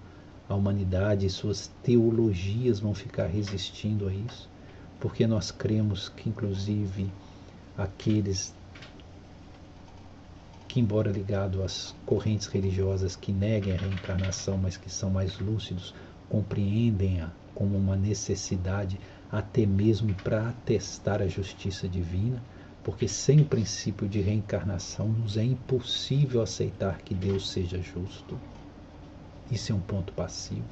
a 0.48 0.54
humanidade 0.54 1.26
e 1.26 1.30
suas 1.30 1.68
teologias 1.82 2.78
vão 2.78 2.94
ficar 2.94 3.26
resistindo 3.26 4.06
a 4.06 4.12
isso, 4.14 4.48
porque 5.00 5.26
nós 5.26 5.50
cremos 5.50 6.08
que, 6.08 6.28
inclusive, 6.28 7.10
aqueles 7.76 8.54
que, 10.68 10.80
embora 10.80 11.10
ligado 11.10 11.62
às 11.62 11.94
correntes 12.04 12.46
religiosas 12.46 13.16
que 13.16 13.32
neguem 13.32 13.74
a 13.74 13.78
reencarnação, 13.78 14.56
mas 14.58 14.76
que 14.76 14.90
são 14.90 15.10
mais 15.10 15.38
lúcidos, 15.38 15.94
compreendem-a 16.28 17.30
como 17.54 17.76
uma 17.76 17.96
necessidade 17.96 19.00
até 19.30 19.64
mesmo 19.64 20.14
para 20.22 20.50
atestar 20.50 21.22
a 21.22 21.26
justiça 21.26 21.88
divina, 21.88 22.42
porque 22.86 23.08
sem 23.08 23.40
o 23.40 23.44
princípio 23.44 24.08
de 24.08 24.20
reencarnação 24.20 25.08
nos 25.08 25.36
é 25.36 25.42
impossível 25.42 26.40
aceitar 26.40 26.98
que 26.98 27.14
Deus 27.16 27.50
seja 27.50 27.82
justo. 27.82 28.38
Isso 29.50 29.72
é 29.72 29.74
um 29.74 29.80
ponto 29.80 30.12
passivo. 30.12 30.62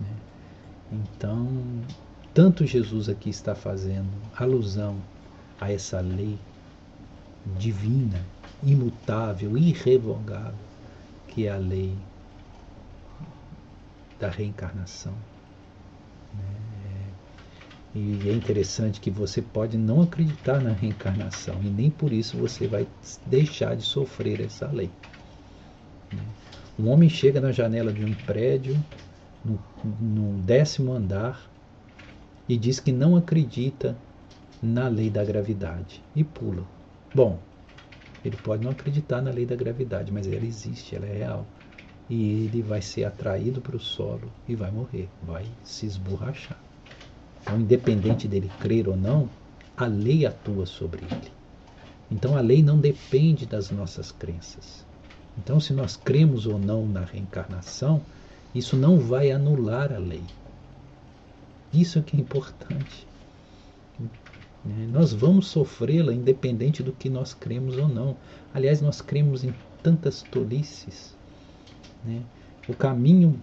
Né? 0.00 0.16
Então, 0.90 1.46
tanto 2.32 2.64
Jesus 2.64 3.10
aqui 3.10 3.28
está 3.28 3.54
fazendo 3.54 4.08
alusão 4.34 4.96
a 5.60 5.70
essa 5.70 6.00
lei 6.00 6.38
divina, 7.58 8.24
imutável, 8.62 9.58
irrevogável, 9.58 10.54
que 11.28 11.48
é 11.48 11.50
a 11.50 11.58
lei 11.58 11.94
da 14.18 14.30
reencarnação. 14.30 15.12
Né? 16.32 16.71
E 17.94 18.28
é 18.28 18.32
interessante 18.32 19.00
que 19.00 19.10
você 19.10 19.42
pode 19.42 19.76
não 19.76 20.00
acreditar 20.00 20.60
na 20.60 20.72
reencarnação 20.72 21.60
e 21.62 21.68
nem 21.68 21.90
por 21.90 22.10
isso 22.12 22.38
você 22.38 22.66
vai 22.66 22.86
deixar 23.26 23.76
de 23.76 23.82
sofrer 23.82 24.40
essa 24.40 24.66
lei. 24.68 24.90
Um 26.78 26.88
homem 26.88 27.08
chega 27.08 27.40
na 27.40 27.52
janela 27.52 27.92
de 27.92 28.02
um 28.02 28.14
prédio, 28.26 28.82
no, 29.44 29.58
no 30.00 30.42
décimo 30.42 30.92
andar, 30.92 31.50
e 32.48 32.56
diz 32.56 32.80
que 32.80 32.92
não 32.92 33.14
acredita 33.14 33.94
na 34.62 34.88
lei 34.88 35.10
da 35.10 35.22
gravidade 35.22 36.02
e 36.16 36.24
pula. 36.24 36.64
Bom, 37.14 37.38
ele 38.24 38.36
pode 38.38 38.64
não 38.64 38.70
acreditar 38.70 39.20
na 39.20 39.30
lei 39.30 39.44
da 39.44 39.54
gravidade, 39.54 40.10
mas 40.10 40.26
ela 40.26 40.46
existe, 40.46 40.96
ela 40.96 41.06
é 41.06 41.18
real 41.18 41.46
e 42.08 42.44
ele 42.44 42.62
vai 42.62 42.80
ser 42.80 43.04
atraído 43.04 43.60
para 43.60 43.76
o 43.76 43.80
solo 43.80 44.30
e 44.48 44.54
vai 44.54 44.70
morrer, 44.70 45.08
vai 45.22 45.44
se 45.62 45.84
esborrachar. 45.86 46.71
Então, 47.42 47.60
independente 47.60 48.28
dele 48.28 48.50
crer 48.60 48.88
ou 48.88 48.96
não, 48.96 49.28
a 49.76 49.86
lei 49.86 50.24
atua 50.24 50.66
sobre 50.66 51.04
ele. 51.04 51.32
Então, 52.10 52.36
a 52.36 52.40
lei 52.40 52.62
não 52.62 52.78
depende 52.78 53.46
das 53.46 53.70
nossas 53.70 54.12
crenças. 54.12 54.86
Então, 55.38 55.58
se 55.58 55.72
nós 55.72 55.96
cremos 55.96 56.46
ou 56.46 56.58
não 56.58 56.86
na 56.86 57.04
reencarnação, 57.04 58.02
isso 58.54 58.76
não 58.76 58.98
vai 58.98 59.30
anular 59.30 59.92
a 59.92 59.98
lei. 59.98 60.22
Isso 61.72 61.98
é 61.98 62.02
que 62.02 62.16
é 62.16 62.20
importante. 62.20 63.06
Nós 64.64 65.12
vamos 65.12 65.48
sofrê-la 65.48 66.12
independente 66.12 66.82
do 66.82 66.92
que 66.92 67.08
nós 67.08 67.34
cremos 67.34 67.76
ou 67.76 67.88
não. 67.88 68.16
Aliás, 68.54 68.80
nós 68.80 69.00
cremos 69.00 69.42
em 69.42 69.52
tantas 69.82 70.22
tolices 70.22 71.16
né? 72.04 72.22
O 72.68 72.74
caminho 72.74 73.40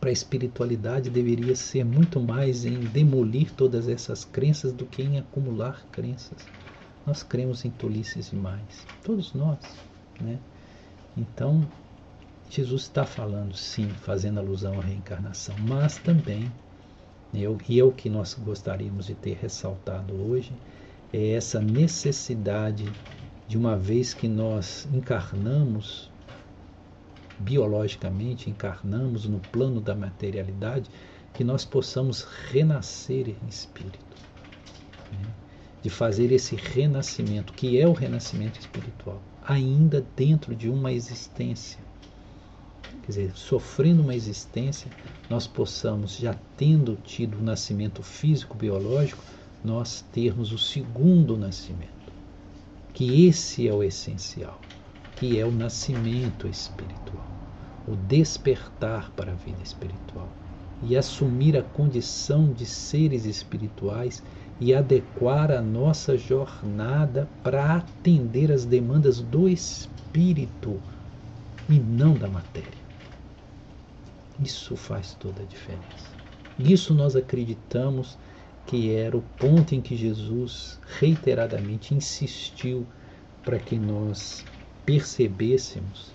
para 0.00 0.10
a 0.10 0.12
espiritualidade 0.12 1.10
deveria 1.10 1.54
ser 1.56 1.84
muito 1.84 2.20
mais 2.20 2.64
em 2.64 2.80
demolir 2.80 3.52
todas 3.52 3.88
essas 3.88 4.24
crenças 4.24 4.72
do 4.72 4.86
que 4.86 5.02
em 5.02 5.18
acumular 5.18 5.84
crenças. 5.90 6.46
Nós 7.06 7.22
cremos 7.22 7.64
em 7.64 7.70
tolices 7.70 8.30
demais, 8.30 8.86
todos 9.02 9.32
nós. 9.34 9.58
Né? 10.20 10.38
Então, 11.16 11.66
Jesus 12.50 12.82
está 12.82 13.04
falando, 13.04 13.56
sim, 13.56 13.88
fazendo 13.88 14.38
alusão 14.38 14.78
à 14.78 14.82
reencarnação, 14.82 15.56
mas 15.66 15.96
também, 15.96 16.52
eu, 17.32 17.56
e 17.68 17.80
é 17.80 17.84
o 17.84 17.90
que 17.90 18.10
nós 18.10 18.34
gostaríamos 18.34 19.06
de 19.06 19.14
ter 19.14 19.38
ressaltado 19.40 20.14
hoje, 20.14 20.52
é 21.12 21.32
essa 21.32 21.60
necessidade 21.60 22.84
de 23.48 23.56
uma 23.56 23.76
vez 23.76 24.14
que 24.14 24.28
nós 24.28 24.88
encarnamos 24.92 26.11
biologicamente 27.42 28.48
encarnamos 28.48 29.26
no 29.26 29.40
plano 29.40 29.80
da 29.80 29.94
materialidade, 29.94 30.88
que 31.34 31.42
nós 31.42 31.64
possamos 31.64 32.22
renascer 32.50 33.28
em 33.28 33.48
espírito. 33.48 33.98
Né? 35.10 35.28
De 35.82 35.90
fazer 35.90 36.30
esse 36.30 36.54
renascimento, 36.54 37.52
que 37.52 37.80
é 37.80 37.86
o 37.86 37.92
renascimento 37.92 38.60
espiritual, 38.60 39.20
ainda 39.44 40.06
dentro 40.14 40.54
de 40.54 40.68
uma 40.68 40.92
existência. 40.92 41.80
Quer 43.02 43.08
dizer, 43.08 43.32
sofrendo 43.34 44.02
uma 44.02 44.14
existência, 44.14 44.90
nós 45.28 45.46
possamos, 45.46 46.16
já 46.16 46.36
tendo 46.56 46.96
tido 47.02 47.38
o 47.38 47.42
nascimento 47.42 48.02
físico, 48.02 48.56
biológico, 48.56 49.22
nós 49.64 50.04
termos 50.12 50.52
o 50.52 50.58
segundo 50.58 51.36
nascimento. 51.36 51.90
Que 52.92 53.26
esse 53.26 53.66
é 53.66 53.72
o 53.72 53.82
essencial, 53.82 54.60
que 55.16 55.38
é 55.38 55.46
o 55.46 55.50
nascimento 55.50 56.46
espiritual 56.46 57.31
o 57.86 57.96
despertar 57.96 59.10
para 59.12 59.32
a 59.32 59.34
vida 59.34 59.62
espiritual 59.62 60.28
e 60.82 60.96
assumir 60.96 61.56
a 61.56 61.62
condição 61.62 62.52
de 62.52 62.66
seres 62.66 63.24
espirituais 63.24 64.22
e 64.60 64.74
adequar 64.74 65.50
a 65.50 65.60
nossa 65.60 66.16
jornada 66.16 67.28
para 67.42 67.76
atender 67.76 68.50
às 68.50 68.64
demandas 68.64 69.20
do 69.20 69.48
espírito 69.48 70.80
e 71.68 71.78
não 71.78 72.14
da 72.14 72.28
matéria. 72.28 72.82
Isso 74.40 74.76
faz 74.76 75.14
toda 75.14 75.42
a 75.42 75.46
diferença. 75.46 76.10
Isso 76.58 76.94
nós 76.94 77.14
acreditamos 77.16 78.18
que 78.66 78.94
era 78.94 79.16
o 79.16 79.22
ponto 79.38 79.74
em 79.74 79.80
que 79.80 79.96
Jesus 79.96 80.78
reiteradamente 80.98 81.94
insistiu 81.94 82.86
para 83.44 83.58
que 83.58 83.76
nós 83.76 84.44
percebêssemos 84.84 86.10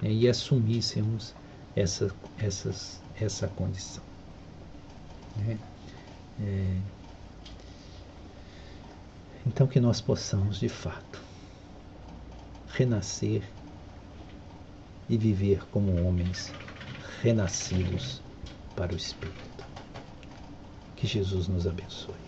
né, 0.00 0.10
e 0.10 0.28
assumíssemos 0.28 1.34
essa, 1.74 2.10
essas, 2.38 3.00
essa 3.20 3.48
condição. 3.48 4.02
Né? 5.36 5.58
É, 6.40 6.80
então, 9.46 9.66
que 9.66 9.78
nós 9.78 10.00
possamos, 10.00 10.58
de 10.58 10.68
fato, 10.68 11.22
renascer 12.68 13.42
e 15.08 15.16
viver 15.16 15.64
como 15.70 16.04
homens 16.04 16.52
renascidos 17.22 18.20
para 18.74 18.92
o 18.92 18.96
Espírito. 18.96 19.64
Que 20.96 21.06
Jesus 21.06 21.46
nos 21.46 21.66
abençoe. 21.66 22.25